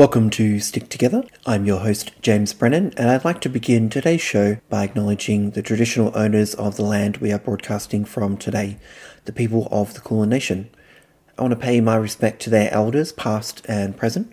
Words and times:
Welcome 0.00 0.30
to 0.30 0.60
Stick 0.60 0.88
Together. 0.88 1.24
I'm 1.44 1.66
your 1.66 1.80
host, 1.80 2.12
James 2.22 2.54
Brennan, 2.54 2.94
and 2.96 3.10
I'd 3.10 3.26
like 3.26 3.42
to 3.42 3.50
begin 3.50 3.90
today's 3.90 4.22
show 4.22 4.56
by 4.70 4.84
acknowledging 4.84 5.50
the 5.50 5.60
traditional 5.60 6.10
owners 6.14 6.54
of 6.54 6.76
the 6.76 6.84
land 6.84 7.18
we 7.18 7.32
are 7.32 7.38
broadcasting 7.38 8.06
from 8.06 8.38
today, 8.38 8.78
the 9.26 9.32
people 9.32 9.68
of 9.70 9.92
the 9.92 10.00
Kulin 10.00 10.30
Nation. 10.30 10.70
I 11.36 11.42
want 11.42 11.52
to 11.52 11.60
pay 11.60 11.82
my 11.82 11.96
respect 11.96 12.40
to 12.40 12.50
their 12.50 12.72
elders, 12.72 13.12
past 13.12 13.60
and 13.68 13.94
present, 13.94 14.32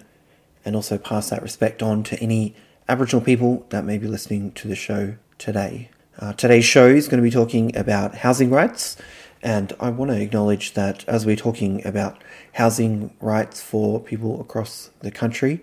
and 0.64 0.74
also 0.74 0.98
pass 0.98 1.32
that 1.32 1.44
respect 1.44 1.84
on 1.84 2.02
to 2.04 2.20
any 2.22 2.56
Aboriginal 2.88 3.26
people 3.26 3.66
that 3.68 3.84
may 3.84 3.98
be 3.98 4.08
listening 4.08 4.54
to 4.54 4.70
the 4.70 4.76
show 4.76 5.16
today. 5.38 5.90
Uh, 6.18 6.32
today's 6.32 6.64
show 6.64 6.88
is 6.88 7.10
going 7.10 7.22
to 7.22 7.30
be 7.30 7.30
talking 7.30 7.76
about 7.76 8.16
housing 8.16 8.52
rights, 8.52 8.96
and 9.42 9.74
I 9.80 9.90
want 9.90 10.12
to 10.12 10.22
acknowledge 10.22 10.74
that 10.74 11.08
as 11.08 11.26
we're 11.26 11.36
talking 11.36 11.86
about 11.86 12.24
housing 12.54 13.16
rights 13.22 13.62
for 13.62 14.00
people 14.00 14.42
across 14.42 14.90
the 15.02 15.12
country. 15.12 15.62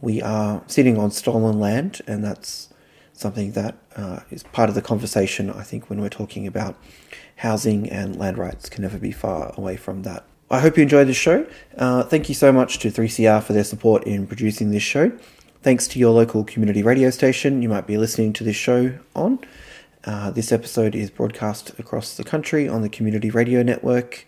We 0.00 0.22
are 0.22 0.62
sitting 0.66 0.96
on 0.96 1.10
stolen 1.10 1.60
land, 1.60 2.00
and 2.06 2.24
that's 2.24 2.72
something 3.12 3.52
that 3.52 3.76
uh, 3.96 4.20
is 4.30 4.42
part 4.44 4.68
of 4.68 4.74
the 4.74 4.82
conversation, 4.82 5.50
I 5.50 5.62
think, 5.62 5.90
when 5.90 6.00
we're 6.00 6.08
talking 6.08 6.46
about 6.46 6.76
housing 7.36 7.88
and 7.90 8.16
land 8.16 8.38
rights, 8.38 8.68
can 8.68 8.82
never 8.82 8.98
be 8.98 9.12
far 9.12 9.52
away 9.56 9.76
from 9.76 10.02
that. 10.02 10.24
I 10.50 10.60
hope 10.60 10.76
you 10.76 10.82
enjoyed 10.82 11.06
this 11.06 11.16
show. 11.16 11.46
Uh, 11.76 12.02
thank 12.02 12.28
you 12.28 12.34
so 12.34 12.50
much 12.50 12.78
to 12.80 12.90
3CR 12.90 13.42
for 13.42 13.52
their 13.52 13.64
support 13.64 14.04
in 14.04 14.26
producing 14.26 14.70
this 14.70 14.82
show. 14.82 15.12
Thanks 15.62 15.86
to 15.88 15.98
your 15.98 16.12
local 16.12 16.42
community 16.42 16.82
radio 16.82 17.10
station 17.10 17.60
you 17.60 17.68
might 17.68 17.86
be 17.86 17.98
listening 17.98 18.32
to 18.32 18.44
this 18.44 18.56
show 18.56 18.98
on. 19.14 19.38
Uh, 20.04 20.30
this 20.30 20.50
episode 20.50 20.94
is 20.94 21.10
broadcast 21.10 21.78
across 21.78 22.16
the 22.16 22.24
country 22.24 22.66
on 22.68 22.80
the 22.80 22.88
Community 22.88 23.30
Radio 23.30 23.62
Network 23.62 24.26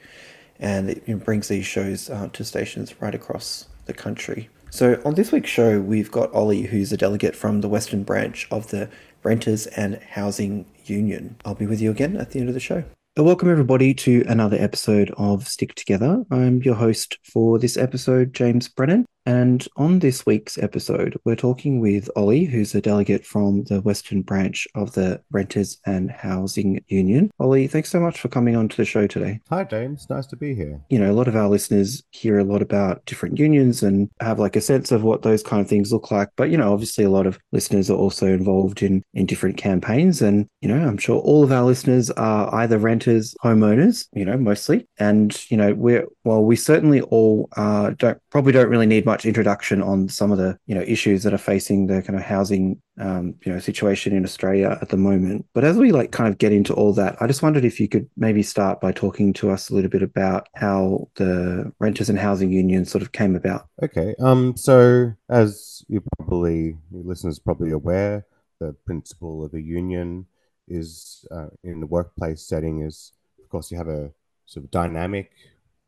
and 0.61 0.91
it 0.91 1.25
brings 1.25 1.49
these 1.49 1.65
shows 1.65 2.11
uh, 2.11 2.29
to 2.33 2.45
stations 2.45 2.95
right 3.01 3.15
across 3.15 3.67
the 3.87 3.95
country. 3.95 4.49
So, 4.71 5.01
on 5.05 5.15
this 5.15 5.33
week's 5.33 5.51
show, 5.51 5.81
we've 5.81 6.11
got 6.11 6.33
Oli, 6.35 6.63
who's 6.63 6.93
a 6.93 6.97
delegate 6.97 7.37
from 7.37 7.61
the 7.61 7.69
Western 7.69 8.05
branch 8.05 8.49
of 8.51 8.69
the 8.69 8.89
Renters 9.23 9.67
and 9.67 9.97
Housing 9.97 10.65
Union. 10.85 11.37
I'll 11.45 11.55
be 11.55 11.67
with 11.67 11.81
you 11.81 11.91
again 11.91 12.17
at 12.17 12.31
the 12.31 12.41
end 12.41 12.49
of 12.49 12.55
the 12.55 12.61
show. 12.61 12.85
Welcome, 13.17 13.51
everybody, 13.51 13.93
to 13.95 14.25
another 14.27 14.57
episode 14.59 15.13
of 15.19 15.47
Stick 15.47 15.75
Together. 15.75 16.25
I'm 16.31 16.63
your 16.63 16.77
host 16.77 17.19
for 17.23 17.59
this 17.59 17.77
episode, 17.77 18.33
James 18.33 18.69
Brennan. 18.69 19.05
And 19.25 19.67
on 19.77 20.01
this 20.01 20.27
week's 20.27 20.59
episode, 20.59 21.17
we're 21.25 21.37
talking 21.37 21.79
with 21.79 22.11
Oli, 22.17 22.45
who's 22.45 22.75
a 22.75 22.81
delegate 22.81 23.25
from 23.25 23.63
the 23.65 23.81
Western 23.81 24.23
branch 24.23 24.67
of 24.75 24.93
the 24.93 25.23
Renters 25.31 25.79
and 25.87 26.11
Housing 26.11 26.83
Union. 26.89 27.31
Oli, 27.39 27.69
thanks 27.69 27.91
so 27.91 28.01
much 28.01 28.21
for 28.21 28.29
coming 28.29 28.57
on 28.57 28.69
to 28.69 28.77
the 28.77 28.85
show 28.85 29.07
today. 29.07 29.41
Hi, 29.49 29.63
James. 29.63 30.09
Nice 30.11 30.27
to 30.27 30.37
be 30.37 30.55
here. 30.55 30.81
You 30.91 30.99
know, 30.99 31.11
a 31.11 31.15
lot 31.15 31.29
of 31.29 31.37
our 31.37 31.49
listeners 31.49 32.03
hear 32.11 32.39
a 32.39 32.45
lot 32.45 32.63
about 32.63 33.05
different 33.07 33.39
unions 33.39 33.83
and 33.83 34.11
have 34.21 34.41
like 34.41 34.57
a 34.57 34.61
sense 34.61 34.91
of 34.91 35.05
what 35.05 35.23
those 35.23 35.43
kind 35.43 35.63
of 35.63 35.69
things 35.69 35.93
look 35.93 36.11
like. 36.11 36.31
But, 36.37 36.51
you 36.51 36.57
know, 36.57 36.73
obviously 36.73 37.05
a 37.05 37.11
lot 37.11 37.27
of 37.27 37.39
listeners 37.53 37.91
are 37.91 37.97
also 37.97 38.27
involved 38.27 38.83
in, 38.83 39.05
in 39.15 39.27
different 39.27 39.57
campaigns. 39.57 40.21
And, 40.21 40.49
you 40.61 40.69
know, 40.69 40.85
I'm 40.85 40.99
sure 40.99 41.21
all 41.21 41.45
of 41.45 41.53
our 41.53 41.65
listeners 41.65 42.11
are 42.11 42.53
either 42.57 42.79
renters, 42.79 43.37
homeowners, 43.45 44.09
you 44.15 44.25
know, 44.25 44.37
mostly. 44.37 44.89
And, 44.99 45.49
you 45.49 45.57
know, 45.57 45.75
we're, 45.75 46.09
well, 46.25 46.43
we 46.43 46.57
certainly 46.57 47.03
all 47.03 47.49
uh, 47.57 47.91
don't 47.91 48.19
probably 48.31 48.53
don't 48.53 48.69
really 48.69 48.87
need 48.87 49.05
much 49.05 49.12
introduction 49.25 49.83
on 49.83 50.09
some 50.09 50.33
of 50.33 50.39
the 50.39 50.59
you 50.67 50.75
know 50.75 50.83
issues 50.83 51.23
that 51.23 51.35
are 51.35 51.39
facing 51.39 51.87
the 51.87 52.03
kind 52.03 52.19
of 52.19 52.25
housing 52.25 52.81
um, 52.99 53.35
you 53.45 53.53
know 53.53 53.59
situation 53.59 54.15
in 54.15 54.25
Australia 54.25 54.79
at 54.81 54.89
the 54.89 54.97
moment. 54.97 55.47
But 55.55 55.65
as 55.65 55.77
we 55.77 55.93
like 55.93 56.13
kind 56.13 56.29
of 56.29 56.39
get 56.39 56.53
into 56.53 56.75
all 56.75 56.93
that, 56.95 57.17
I 57.21 57.27
just 57.27 57.43
wondered 57.43 57.65
if 57.65 57.81
you 57.81 57.89
could 57.89 58.09
maybe 58.17 58.43
start 58.43 58.81
by 58.81 58.93
talking 58.93 59.33
to 59.35 59.51
us 59.51 59.71
a 59.71 59.75
little 59.75 59.91
bit 59.91 60.03
about 60.03 60.49
how 60.55 61.09
the 61.17 61.73
renters 61.79 62.09
and 62.09 62.19
housing 62.19 62.53
union 62.53 62.85
sort 62.85 63.03
of 63.03 63.13
came 63.13 63.37
about. 63.37 63.67
Okay. 63.83 64.15
Um. 64.21 64.57
So 64.57 65.13
as 65.29 65.85
you 65.89 66.03
probably 66.17 66.77
your 66.91 67.05
listeners 67.05 67.39
probably 67.39 67.73
aware, 67.73 68.27
the 68.61 68.75
principle 68.85 69.45
of 69.45 69.55
a 69.55 69.61
union 69.61 70.27
is 70.69 71.27
uh, 71.31 71.49
in 71.65 71.81
the 71.81 71.87
workplace 71.87 72.43
setting 72.43 72.83
is 72.83 73.13
of 73.43 73.49
course 73.49 73.71
you 73.71 73.77
have 73.77 73.89
a 73.89 74.11
sort 74.47 74.65
of 74.65 74.71
dynamic 74.71 75.33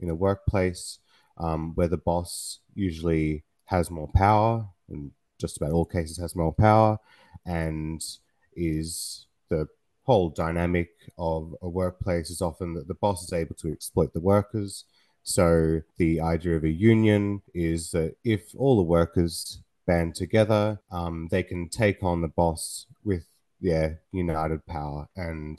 in 0.00 0.10
a 0.10 0.14
workplace 0.14 0.98
um, 1.38 1.74
where 1.74 1.88
the 1.88 1.96
boss 1.96 2.60
usually 2.74 3.44
has 3.66 3.90
more 3.90 4.08
power, 4.14 4.66
in 4.88 5.10
just 5.40 5.56
about 5.56 5.72
all 5.72 5.84
cases 5.84 6.18
has 6.18 6.36
more 6.36 6.52
power, 6.52 6.98
and 7.46 8.02
is 8.56 9.26
the 9.48 9.66
whole 10.04 10.30
dynamic 10.30 10.90
of 11.18 11.54
a 11.62 11.68
workplace 11.68 12.30
is 12.30 12.42
often 12.42 12.74
that 12.74 12.88
the 12.88 12.94
boss 12.94 13.24
is 13.24 13.32
able 13.32 13.54
to 13.56 13.72
exploit 13.72 14.12
the 14.12 14.20
workers. 14.20 14.84
So 15.22 15.80
the 15.96 16.20
idea 16.20 16.56
of 16.56 16.64
a 16.64 16.70
union 16.70 17.42
is 17.54 17.90
that 17.92 18.16
if 18.24 18.54
all 18.56 18.76
the 18.76 18.82
workers 18.82 19.60
band 19.86 20.14
together, 20.14 20.80
um, 20.90 21.28
they 21.30 21.42
can 21.42 21.68
take 21.68 22.02
on 22.02 22.20
the 22.20 22.28
boss 22.28 22.86
with 23.02 23.26
their 23.60 24.00
united 24.12 24.66
power 24.66 25.08
and 25.16 25.58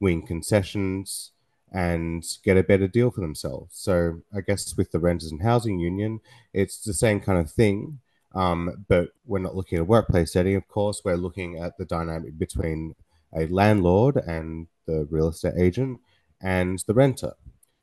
win 0.00 0.22
concessions 0.22 1.30
and 1.74 2.24
get 2.44 2.56
a 2.56 2.62
better 2.62 2.86
deal 2.86 3.10
for 3.10 3.20
themselves. 3.20 3.74
So 3.76 4.20
I 4.34 4.40
guess 4.42 4.76
with 4.76 4.92
the 4.92 5.00
renters 5.00 5.32
and 5.32 5.42
housing 5.42 5.80
union, 5.80 6.20
it's 6.52 6.78
the 6.78 6.94
same 6.94 7.20
kind 7.20 7.38
of 7.38 7.50
thing. 7.50 7.98
Um, 8.32 8.84
but 8.88 9.08
we're 9.26 9.40
not 9.40 9.56
looking 9.56 9.78
at 9.78 9.82
a 9.82 9.84
workplace 9.84 10.32
setting, 10.32 10.54
of 10.54 10.68
course. 10.68 11.02
We're 11.04 11.16
looking 11.16 11.58
at 11.58 11.76
the 11.76 11.84
dynamic 11.84 12.38
between 12.38 12.94
a 13.36 13.48
landlord 13.48 14.16
and 14.16 14.68
the 14.86 15.08
real 15.10 15.28
estate 15.28 15.54
agent 15.58 15.98
and 16.40 16.78
the 16.86 16.94
renter, 16.94 17.32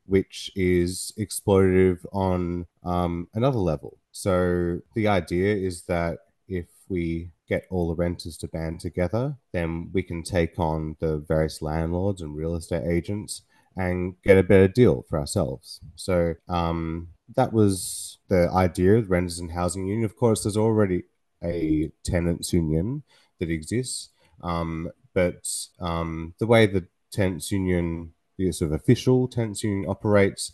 which 0.05 0.51
is 0.55 1.11
exploitative 1.19 2.05
on 2.13 2.67
um, 2.85 3.27
another 3.33 3.59
level. 3.59 3.97
So 4.13 4.79
the 4.95 5.09
idea 5.09 5.53
is 5.53 5.83
that 5.83 6.19
if 6.47 6.67
we 6.87 7.31
get 7.47 7.65
all 7.69 7.89
the 7.89 7.95
renters 7.95 8.37
to 8.37 8.47
band 8.47 8.79
together, 8.79 9.35
then 9.51 9.89
we 9.91 10.01
can 10.01 10.23
take 10.23 10.57
on 10.59 10.95
the 10.99 11.17
various 11.17 11.61
landlords 11.61 12.21
and 12.21 12.35
real 12.35 12.55
estate 12.55 12.85
agents 12.85 13.41
and 13.75 14.15
get 14.23 14.37
a 14.37 14.43
better 14.43 14.67
deal 14.67 15.05
for 15.07 15.19
ourselves. 15.19 15.79
So 15.95 16.35
um, 16.49 17.09
that 17.35 17.53
was 17.53 18.17
the 18.27 18.49
idea 18.51 18.97
of 18.97 19.05
the 19.05 19.09
Renters 19.09 19.39
and 19.39 19.51
Housing 19.51 19.87
Union. 19.87 20.05
Of 20.05 20.17
course, 20.17 20.43
there's 20.43 20.57
already 20.57 21.03
a 21.43 21.91
tenants 22.03 22.53
union 22.53 23.03
that 23.39 23.49
exists, 23.49 24.09
um, 24.43 24.91
but 25.13 25.47
um, 25.79 26.33
the 26.39 26.47
way 26.47 26.65
the 26.65 26.87
tenants 27.11 27.51
union 27.51 28.13
the 28.37 28.51
sort 28.51 28.71
of 28.71 28.79
official 28.79 29.27
tenants 29.27 29.63
union 29.63 29.89
operates 29.89 30.51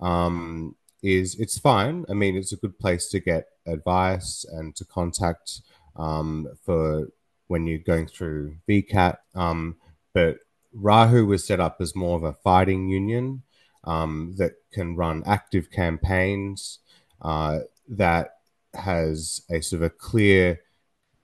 um, 0.00 0.74
is 1.02 1.38
it's 1.38 1.58
fine. 1.58 2.04
I 2.08 2.14
mean, 2.14 2.36
it's 2.36 2.52
a 2.52 2.56
good 2.56 2.78
place 2.78 3.08
to 3.10 3.20
get 3.20 3.46
advice 3.66 4.44
and 4.50 4.74
to 4.76 4.84
contact 4.84 5.62
um, 5.96 6.48
for 6.62 7.08
when 7.48 7.66
you're 7.66 7.78
going 7.78 8.06
through 8.06 8.56
VCAT. 8.68 9.16
Um, 9.34 9.76
but 10.12 10.38
Rahu 10.72 11.26
was 11.26 11.46
set 11.46 11.60
up 11.60 11.76
as 11.80 11.96
more 11.96 12.16
of 12.16 12.24
a 12.24 12.32
fighting 12.32 12.88
union 12.88 13.42
um, 13.84 14.34
that 14.36 14.52
can 14.72 14.96
run 14.96 15.22
active 15.26 15.70
campaigns 15.70 16.78
uh, 17.22 17.60
that 17.88 18.36
has 18.74 19.42
a 19.50 19.60
sort 19.60 19.82
of 19.82 19.86
a 19.86 19.90
clear 19.90 20.60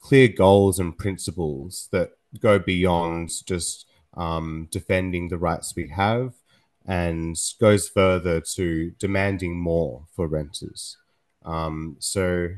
clear 0.00 0.28
goals 0.28 0.78
and 0.78 0.96
principles 0.96 1.88
that 1.90 2.10
go 2.40 2.58
beyond 2.58 3.30
just 3.44 3.86
um, 4.14 4.68
defending 4.70 5.28
the 5.28 5.38
rights 5.38 5.74
we 5.74 5.88
have 5.88 6.34
and 6.86 7.36
goes 7.60 7.88
further 7.88 8.40
to 8.40 8.92
demanding 8.98 9.58
more 9.58 10.04
for 10.14 10.28
renters. 10.28 10.96
Um, 11.44 11.96
so, 11.98 12.50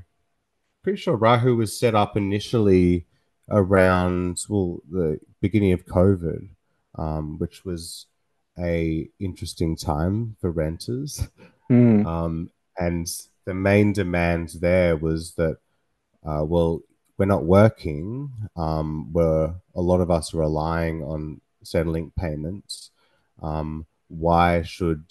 pretty 0.82 0.98
sure 0.98 1.16
Rahu 1.16 1.56
was 1.56 1.78
set 1.78 1.94
up 1.94 2.16
initially 2.16 3.06
around 3.50 4.44
well 4.48 4.80
the 4.90 5.18
beginning 5.40 5.72
of 5.72 5.86
COVID, 5.86 6.48
um, 6.98 7.38
which 7.38 7.64
was 7.64 8.06
a 8.58 9.08
interesting 9.18 9.76
time 9.76 10.36
for 10.40 10.50
renters. 10.50 11.28
Mm. 11.70 12.04
Um, 12.04 12.50
and 12.76 13.06
the 13.44 13.54
main 13.54 13.92
demand 13.92 14.56
there 14.60 14.96
was 14.96 15.34
that, 15.34 15.58
uh, 16.26 16.44
well, 16.44 16.82
we're 17.16 17.26
not 17.26 17.44
working. 17.44 18.30
Um, 18.56 19.12
where 19.12 19.54
a 19.74 19.80
lot 19.80 20.00
of 20.00 20.10
us 20.10 20.34
are 20.34 20.38
relying 20.38 21.02
on 21.02 21.40
Centrelink 21.64 22.12
payments. 22.16 22.90
Um, 23.42 23.86
why 24.08 24.62
should 24.62 25.04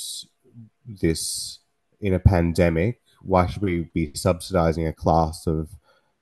this, 0.85 1.59
in 2.01 2.13
a 2.13 2.19
pandemic, 2.19 3.01
why 3.21 3.47
should 3.47 3.61
we 3.61 3.89
be 3.93 4.11
subsidizing 4.13 4.87
a 4.87 4.93
class 4.93 5.47
of 5.47 5.69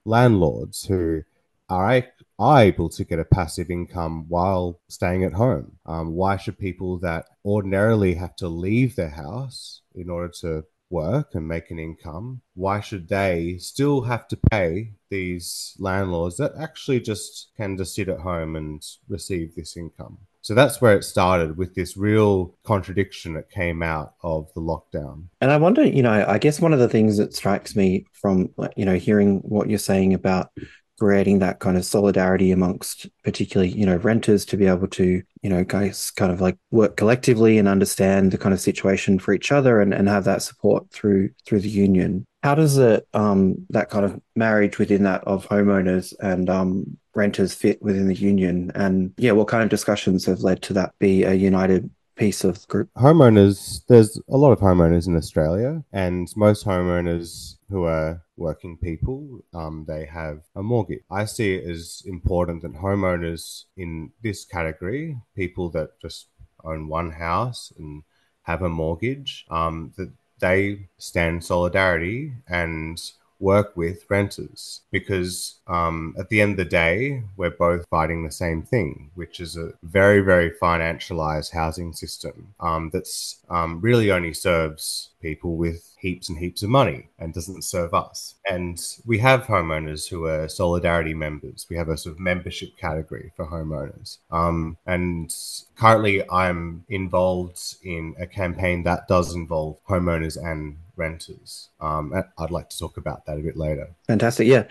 landlords 0.04 0.86
who 0.86 1.22
are, 1.68 2.04
are 2.38 2.62
able 2.62 2.88
to 2.90 3.04
get 3.04 3.18
a 3.18 3.24
passive 3.24 3.70
income 3.70 4.26
while 4.28 4.80
staying 4.88 5.24
at 5.24 5.32
home? 5.32 5.72
Um, 5.86 6.12
why 6.12 6.36
should 6.36 6.58
people 6.58 6.98
that 6.98 7.26
ordinarily 7.44 8.14
have 8.14 8.36
to 8.36 8.48
leave 8.48 8.96
their 8.96 9.10
house 9.10 9.82
in 9.94 10.10
order 10.10 10.28
to 10.40 10.64
work 10.90 11.34
and 11.34 11.46
make 11.46 11.70
an 11.70 11.78
income, 11.78 12.40
why 12.54 12.80
should 12.80 13.08
they 13.08 13.56
still 13.58 14.02
have 14.02 14.28
to 14.28 14.38
pay 14.50 14.92
these 15.10 15.74
landlords 15.78 16.36
that 16.36 16.52
actually 16.58 17.00
just 17.00 17.48
can 17.56 17.76
just 17.76 17.94
sit 17.94 18.08
at 18.08 18.20
home 18.20 18.56
and 18.56 18.82
receive 19.08 19.54
this 19.54 19.76
income? 19.76 20.18
So 20.42 20.54
that's 20.54 20.80
where 20.80 20.96
it 20.96 21.02
started 21.02 21.56
with 21.56 21.74
this 21.74 21.96
real 21.96 22.56
contradiction 22.62 23.34
that 23.34 23.50
came 23.50 23.82
out 23.82 24.14
of 24.22 24.52
the 24.54 24.60
lockdown. 24.60 25.24
And 25.40 25.50
I 25.50 25.56
wonder, 25.56 25.84
you 25.84 26.02
know, 26.02 26.24
I 26.26 26.38
guess 26.38 26.60
one 26.60 26.72
of 26.72 26.78
the 26.78 26.88
things 26.88 27.16
that 27.16 27.34
strikes 27.34 27.74
me 27.74 28.06
from, 28.12 28.50
you 28.76 28.84
know, 28.84 28.94
hearing 28.94 29.38
what 29.38 29.68
you're 29.68 29.80
saying 29.80 30.14
about 30.14 30.52
creating 30.98 31.38
that 31.40 31.58
kind 31.58 31.76
of 31.76 31.84
solidarity 31.84 32.52
amongst 32.52 33.06
particularly 33.22 33.70
you 33.70 33.84
know 33.84 33.96
renters 33.96 34.44
to 34.46 34.56
be 34.56 34.66
able 34.66 34.88
to 34.88 35.22
you 35.42 35.50
know 35.50 35.62
guys 35.64 36.10
kind 36.10 36.32
of 36.32 36.40
like 36.40 36.56
work 36.70 36.96
collectively 36.96 37.58
and 37.58 37.68
understand 37.68 38.32
the 38.32 38.38
kind 38.38 38.52
of 38.52 38.60
situation 38.60 39.18
for 39.18 39.32
each 39.32 39.52
other 39.52 39.80
and, 39.80 39.92
and 39.92 40.08
have 40.08 40.24
that 40.24 40.42
support 40.42 40.90
through 40.90 41.30
through 41.44 41.60
the 41.60 41.68
union. 41.68 42.24
How 42.42 42.54
does 42.54 42.78
it 42.78 43.06
um 43.14 43.66
that 43.70 43.90
kind 43.90 44.04
of 44.04 44.20
marriage 44.34 44.78
within 44.78 45.02
that 45.04 45.22
of 45.24 45.46
homeowners 45.48 46.14
and 46.20 46.48
um 46.48 46.96
renters 47.14 47.54
fit 47.54 47.80
within 47.82 48.08
the 48.08 48.14
union? 48.14 48.72
And 48.74 49.12
yeah 49.18 49.32
what 49.32 49.48
kind 49.48 49.62
of 49.62 49.68
discussions 49.68 50.24
have 50.26 50.40
led 50.40 50.62
to 50.62 50.72
that 50.74 50.94
be 50.98 51.24
a 51.24 51.34
united 51.34 51.90
piece 52.16 52.44
of 52.44 52.66
group? 52.68 52.88
Homeowners 52.96 53.82
there's 53.88 54.18
a 54.30 54.36
lot 54.36 54.52
of 54.52 54.60
homeowners 54.60 55.06
in 55.06 55.16
australia 55.16 55.82
and 55.92 56.28
most 56.36 56.64
homeowners 56.64 57.56
who 57.68 57.84
are 57.84 58.22
working 58.36 58.76
people, 58.76 59.40
um, 59.54 59.84
they 59.86 60.04
have 60.06 60.42
a 60.54 60.62
mortgage. 60.62 61.02
I 61.10 61.24
see 61.24 61.54
it 61.54 61.68
as 61.68 62.02
important 62.06 62.62
that 62.62 62.74
homeowners 62.74 63.64
in 63.76 64.12
this 64.22 64.44
category, 64.44 65.16
people 65.34 65.70
that 65.70 65.98
just 66.00 66.26
own 66.64 66.88
one 66.88 67.10
house 67.10 67.72
and 67.78 68.02
have 68.42 68.62
a 68.62 68.68
mortgage, 68.68 69.46
um, 69.50 69.92
that 69.96 70.12
they 70.38 70.88
stand 70.98 71.44
solidarity 71.44 72.32
and 72.48 73.00
work 73.38 73.76
with 73.76 74.04
renters 74.08 74.80
because 74.90 75.56
um, 75.66 76.14
at 76.18 76.28
the 76.28 76.40
end 76.40 76.52
of 76.52 76.56
the 76.56 76.64
day, 76.64 77.22
we're 77.36 77.50
both 77.50 77.86
fighting 77.88 78.24
the 78.24 78.30
same 78.30 78.62
thing, 78.62 79.10
which 79.14 79.40
is 79.40 79.56
a 79.56 79.72
very, 79.82 80.20
very 80.20 80.50
financialized 80.50 81.52
housing 81.52 81.92
system 81.92 82.54
um, 82.60 82.90
that's 82.92 83.40
um, 83.50 83.80
really 83.80 84.10
only 84.10 84.32
serves 84.32 85.10
people 85.20 85.56
with 85.56 85.94
heaps 85.98 86.28
and 86.28 86.38
heaps 86.38 86.62
of 86.62 86.70
money 86.70 87.08
and 87.18 87.34
doesn't 87.34 87.62
serve 87.62 87.92
us. 87.94 88.34
And 88.48 88.80
we 89.04 89.18
have 89.18 89.44
homeowners 89.44 90.08
who 90.08 90.26
are 90.26 90.48
solidarity 90.48 91.14
members. 91.14 91.66
We 91.68 91.76
have 91.76 91.88
a 91.88 91.96
sort 91.96 92.14
of 92.14 92.20
membership 92.20 92.76
category 92.76 93.32
for 93.36 93.46
homeowners. 93.46 94.18
Um, 94.30 94.76
and 94.86 95.34
currently, 95.76 96.28
I'm 96.30 96.84
involved 96.88 97.76
in 97.82 98.14
a 98.18 98.26
campaign 98.26 98.84
that 98.84 99.08
does 99.08 99.34
involve 99.34 99.78
homeowners 99.88 100.36
and 100.36 100.76
renters. 100.96 101.70
Um, 101.80 102.12
I'd 102.38 102.50
like 102.50 102.68
to 102.70 102.78
talk 102.78 102.96
about 102.96 103.26
that 103.26 103.38
a 103.38 103.42
bit 103.42 103.56
later. 103.56 103.90
Fantastic, 104.06 104.46
yeah. 104.46 104.64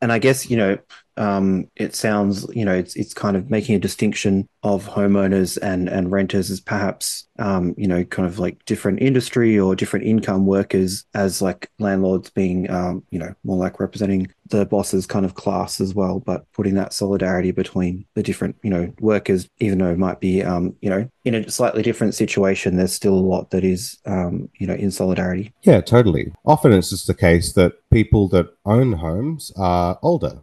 And 0.00 0.12
I 0.12 0.18
guess 0.18 0.48
you 0.50 0.56
know 0.56 0.78
um, 1.16 1.68
it 1.76 1.94
sounds 1.94 2.46
you 2.54 2.64
know 2.64 2.74
it's 2.74 2.96
it's 2.96 3.14
kind 3.14 3.36
of 3.36 3.50
making 3.50 3.74
a 3.74 3.78
distinction 3.78 4.48
of 4.62 4.86
homeowners 4.86 5.58
and 5.60 5.88
and 5.88 6.10
renters 6.10 6.50
as 6.50 6.60
perhaps 6.60 7.26
um, 7.38 7.74
you 7.76 7.86
know 7.86 8.04
kind 8.04 8.26
of 8.26 8.38
like 8.38 8.64
different 8.64 9.02
industry 9.02 9.58
or 9.58 9.74
different 9.74 10.06
income 10.06 10.46
workers 10.46 11.04
as 11.14 11.42
like 11.42 11.70
landlords 11.78 12.30
being 12.30 12.70
um, 12.70 13.02
you 13.10 13.18
know 13.18 13.34
more 13.44 13.58
like 13.58 13.78
representing 13.80 14.32
the 14.48 14.66
boss's 14.66 15.06
kind 15.06 15.24
of 15.24 15.34
class 15.34 15.80
as 15.80 15.94
well, 15.94 16.20
but 16.20 16.44
putting 16.52 16.74
that 16.74 16.92
solidarity 16.92 17.50
between 17.50 18.04
the 18.14 18.22
different 18.22 18.56
you 18.62 18.70
know 18.70 18.92
workers, 19.00 19.48
even 19.58 19.78
though 19.78 19.90
it 19.90 19.98
might 19.98 20.20
be 20.20 20.42
um, 20.42 20.74
you 20.80 20.88
know 20.88 21.08
in 21.24 21.34
a 21.34 21.50
slightly 21.50 21.82
different 21.82 22.14
situation, 22.14 22.76
there's 22.76 22.92
still 22.92 23.14
a 23.14 23.28
lot 23.32 23.50
that 23.50 23.64
is 23.64 23.98
um, 24.06 24.48
you 24.58 24.66
know 24.66 24.74
in 24.74 24.90
solidarity. 24.90 25.52
Yeah, 25.62 25.80
totally. 25.82 26.32
Often 26.46 26.72
it's 26.72 26.90
just 26.90 27.06
the 27.06 27.14
case 27.14 27.52
that 27.52 27.72
people 27.90 28.28
that 28.28 28.46
own 28.64 28.92
homes 28.92 29.52
are 29.56 29.98
older 30.02 30.40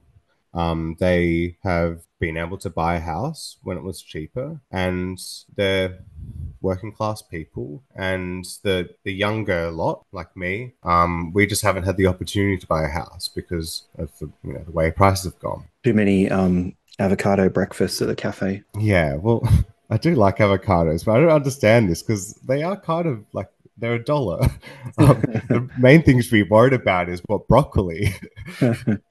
um, 0.54 0.96
they 1.00 1.58
have 1.64 2.02
been 2.20 2.38
able 2.38 2.58
to 2.58 2.70
buy 2.70 2.96
a 2.96 3.00
house 3.00 3.58
when 3.64 3.78
it 3.78 3.84
was 3.84 4.02
cheaper, 4.02 4.60
and 4.72 5.20
they're 5.56 6.00
working 6.62 6.92
class 6.92 7.22
people. 7.22 7.84
And 7.96 8.46
the 8.64 8.90
the 9.04 9.14
younger 9.14 9.72
lot, 9.72 10.06
like 10.12 10.36
me, 10.36 10.74
um, 10.84 11.32
we 11.34 11.46
just 11.46 11.62
haven't 11.62 11.84
had 11.84 11.98
the 11.98 12.08
opportunity 12.08 12.58
to 12.58 12.68
buy 12.68 12.84
a 12.84 12.90
house 12.90 13.30
because 13.34 13.84
of 13.98 14.12
the 14.20 14.30
you 14.44 14.54
know 14.54 14.64
the 14.64 14.72
way 14.72 14.92
prices 14.92 15.26
have 15.26 15.40
gone. 15.40 15.66
Too 15.84 15.94
many 15.94 16.30
um, 16.30 16.76
avocado 17.00 17.50
breakfasts 17.50 18.02
at 18.02 18.08
the 18.08 18.16
cafe. 18.16 18.64
Yeah, 18.78 19.16
well. 19.16 19.48
I 19.92 19.98
do 19.98 20.14
like 20.14 20.38
avocados, 20.38 21.04
but 21.04 21.14
I 21.14 21.20
don't 21.20 21.32
understand 21.32 21.90
this 21.90 22.04
because 22.04 22.36
they 22.46 22.62
are 22.62 22.80
kind 22.80 23.08
of 23.08 23.26
like 23.34 23.50
they're 23.80 23.96
a 23.96 24.04
dollar. 24.04 24.40
Um, 24.98 25.22
the 25.22 25.70
main 25.78 26.04
things 26.04 26.26
to 26.26 26.32
be 26.32 26.44
worried 26.44 26.74
about 26.74 27.10
is 27.10 27.22
what 27.28 27.48
broccoli. 27.48 28.14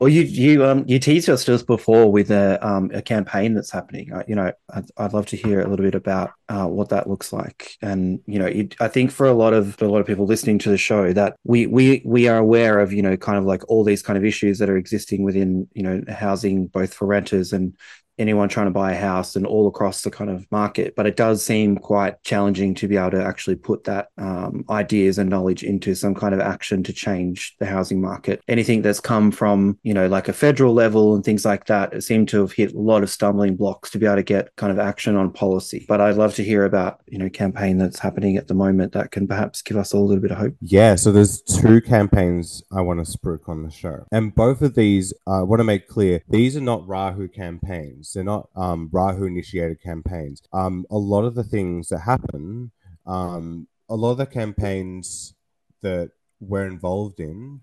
well, 0.00 0.08
you 0.08 0.22
you 0.22 0.64
um 0.64 0.84
you 0.86 0.98
teased 0.98 1.30
us 1.30 1.44
just 1.44 1.66
before 1.66 2.10
with 2.10 2.30
a 2.30 2.58
um 2.66 2.90
a 2.92 3.00
campaign 3.00 3.54
that's 3.54 3.70
happening. 3.70 4.12
Uh, 4.12 4.22
you 4.26 4.34
know, 4.34 4.52
I'd, 4.74 4.84
I'd 4.96 5.12
love 5.12 5.26
to 5.26 5.36
hear 5.36 5.60
a 5.60 5.68
little 5.68 5.84
bit 5.84 5.94
about 5.94 6.32
uh, 6.48 6.66
what 6.66 6.90
that 6.90 7.08
looks 7.08 7.32
like. 7.32 7.76
And 7.80 8.20
you 8.26 8.38
know, 8.38 8.46
it, 8.46 8.74
I 8.80 8.88
think 8.88 9.10
for 9.10 9.26
a 9.26 9.32
lot 9.32 9.54
of 9.54 9.80
a 9.80 9.86
lot 9.86 10.00
of 10.00 10.06
people 10.06 10.26
listening 10.26 10.58
to 10.60 10.70
the 10.70 10.76
show, 10.76 11.12
that 11.12 11.36
we 11.44 11.66
we 11.66 12.02
we 12.04 12.28
are 12.28 12.38
aware 12.38 12.80
of 12.80 12.92
you 12.92 13.02
know 13.02 13.16
kind 13.16 13.38
of 13.38 13.44
like 13.44 13.62
all 13.68 13.84
these 13.84 14.02
kind 14.02 14.18
of 14.18 14.24
issues 14.24 14.58
that 14.58 14.68
are 14.68 14.76
existing 14.76 15.22
within 15.22 15.68
you 15.72 15.82
know 15.82 16.02
housing, 16.08 16.66
both 16.66 16.92
for 16.92 17.06
renters 17.06 17.52
and 17.52 17.74
anyone 18.18 18.48
trying 18.48 18.66
to 18.66 18.72
buy 18.72 18.92
a 18.92 19.00
house 19.00 19.36
and 19.36 19.46
all 19.46 19.68
across 19.68 20.02
the 20.02 20.10
kind 20.10 20.30
of 20.30 20.46
market. 20.50 20.94
But 20.96 21.06
it 21.06 21.16
does 21.16 21.44
seem 21.44 21.76
quite 21.76 22.22
challenging 22.24 22.74
to 22.76 22.88
be 22.88 22.96
able 22.96 23.12
to 23.12 23.24
actually 23.24 23.56
put 23.56 23.84
that 23.84 24.08
um, 24.18 24.64
ideas 24.70 25.18
and 25.18 25.30
knowledge 25.30 25.62
into 25.62 25.94
some 25.94 26.14
kind 26.14 26.34
of 26.34 26.40
action 26.40 26.82
to 26.84 26.92
change 26.92 27.56
the 27.58 27.66
housing 27.66 28.00
market. 28.00 28.40
Anything 28.48 28.82
that's 28.82 29.00
come 29.00 29.30
from, 29.30 29.78
you 29.82 29.94
know, 29.94 30.08
like 30.08 30.28
a 30.28 30.32
federal 30.32 30.74
level 30.74 31.14
and 31.14 31.24
things 31.24 31.44
like 31.44 31.66
that, 31.66 31.92
it 31.92 32.02
seemed 32.02 32.28
to 32.28 32.40
have 32.40 32.52
hit 32.52 32.74
a 32.74 32.78
lot 32.78 33.02
of 33.02 33.10
stumbling 33.10 33.56
blocks 33.56 33.90
to 33.90 33.98
be 33.98 34.06
able 34.06 34.16
to 34.16 34.22
get 34.22 34.54
kind 34.56 34.72
of 34.72 34.78
action 34.78 35.16
on 35.16 35.32
policy. 35.32 35.84
But 35.88 36.00
I'd 36.00 36.16
love 36.16 36.34
to 36.36 36.44
hear 36.44 36.64
about, 36.64 37.00
you 37.06 37.18
know, 37.18 37.28
campaign 37.28 37.78
that's 37.78 37.98
happening 37.98 38.36
at 38.36 38.48
the 38.48 38.54
moment 38.54 38.92
that 38.92 39.10
can 39.10 39.26
perhaps 39.26 39.62
give 39.62 39.76
us 39.76 39.94
all 39.94 40.02
a 40.02 40.08
little 40.08 40.22
bit 40.22 40.32
of 40.32 40.38
hope. 40.38 40.54
Yeah. 40.60 40.94
So 40.94 41.12
there's 41.12 41.42
two 41.42 41.80
campaigns 41.80 42.62
I 42.72 42.80
want 42.80 43.04
to 43.04 43.18
spruik 43.18 43.48
on 43.48 43.62
the 43.62 43.70
show. 43.70 44.06
And 44.12 44.34
both 44.34 44.62
of 44.62 44.74
these, 44.74 45.12
I 45.26 45.42
want 45.42 45.60
to 45.60 45.64
make 45.64 45.88
clear, 45.88 46.22
these 46.28 46.56
are 46.56 46.60
not 46.60 46.86
Rahu 46.86 47.28
campaigns 47.28 48.07
campaigns. 48.08 48.12
They're 48.14 48.24
not 48.24 48.48
um, 48.56 48.88
Rahu 48.92 49.24
initiated 49.24 49.82
campaigns. 49.82 50.42
Um, 50.52 50.86
a 50.90 50.98
lot 50.98 51.24
of 51.24 51.34
the 51.34 51.44
things 51.44 51.88
that 51.88 52.00
happen, 52.00 52.70
um, 53.06 53.68
a 53.88 53.96
lot 53.96 54.12
of 54.12 54.18
the 54.18 54.26
campaigns 54.26 55.34
that 55.82 56.10
we're 56.40 56.66
involved 56.66 57.20
in 57.20 57.60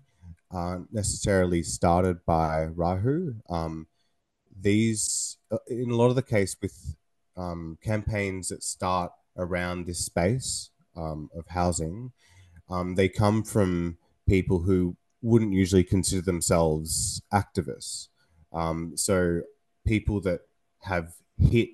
aren't 0.50 0.92
necessarily 0.92 1.62
started 1.62 2.24
by 2.24 2.64
Rahu. 2.64 3.34
Um, 3.48 3.86
these, 4.58 5.38
uh, 5.50 5.58
in 5.68 5.90
a 5.90 5.96
lot 5.96 6.08
of 6.10 6.16
the 6.16 6.22
case, 6.22 6.56
with 6.60 6.96
um, 7.36 7.78
campaigns 7.82 8.48
that 8.48 8.62
start 8.62 9.12
around 9.36 9.86
this 9.86 10.04
space 10.04 10.70
um, 10.96 11.28
of 11.34 11.44
housing, 11.48 12.12
um, 12.68 12.94
they 12.94 13.08
come 13.08 13.42
from 13.42 13.98
people 14.26 14.60
who 14.62 14.96
wouldn't 15.22 15.52
usually 15.52 15.84
consider 15.84 16.22
themselves 16.22 17.20
activists. 17.32 18.08
Um, 18.52 18.96
so 18.96 19.42
people 19.86 20.20
that 20.22 20.40
have 20.82 21.14
hit 21.38 21.70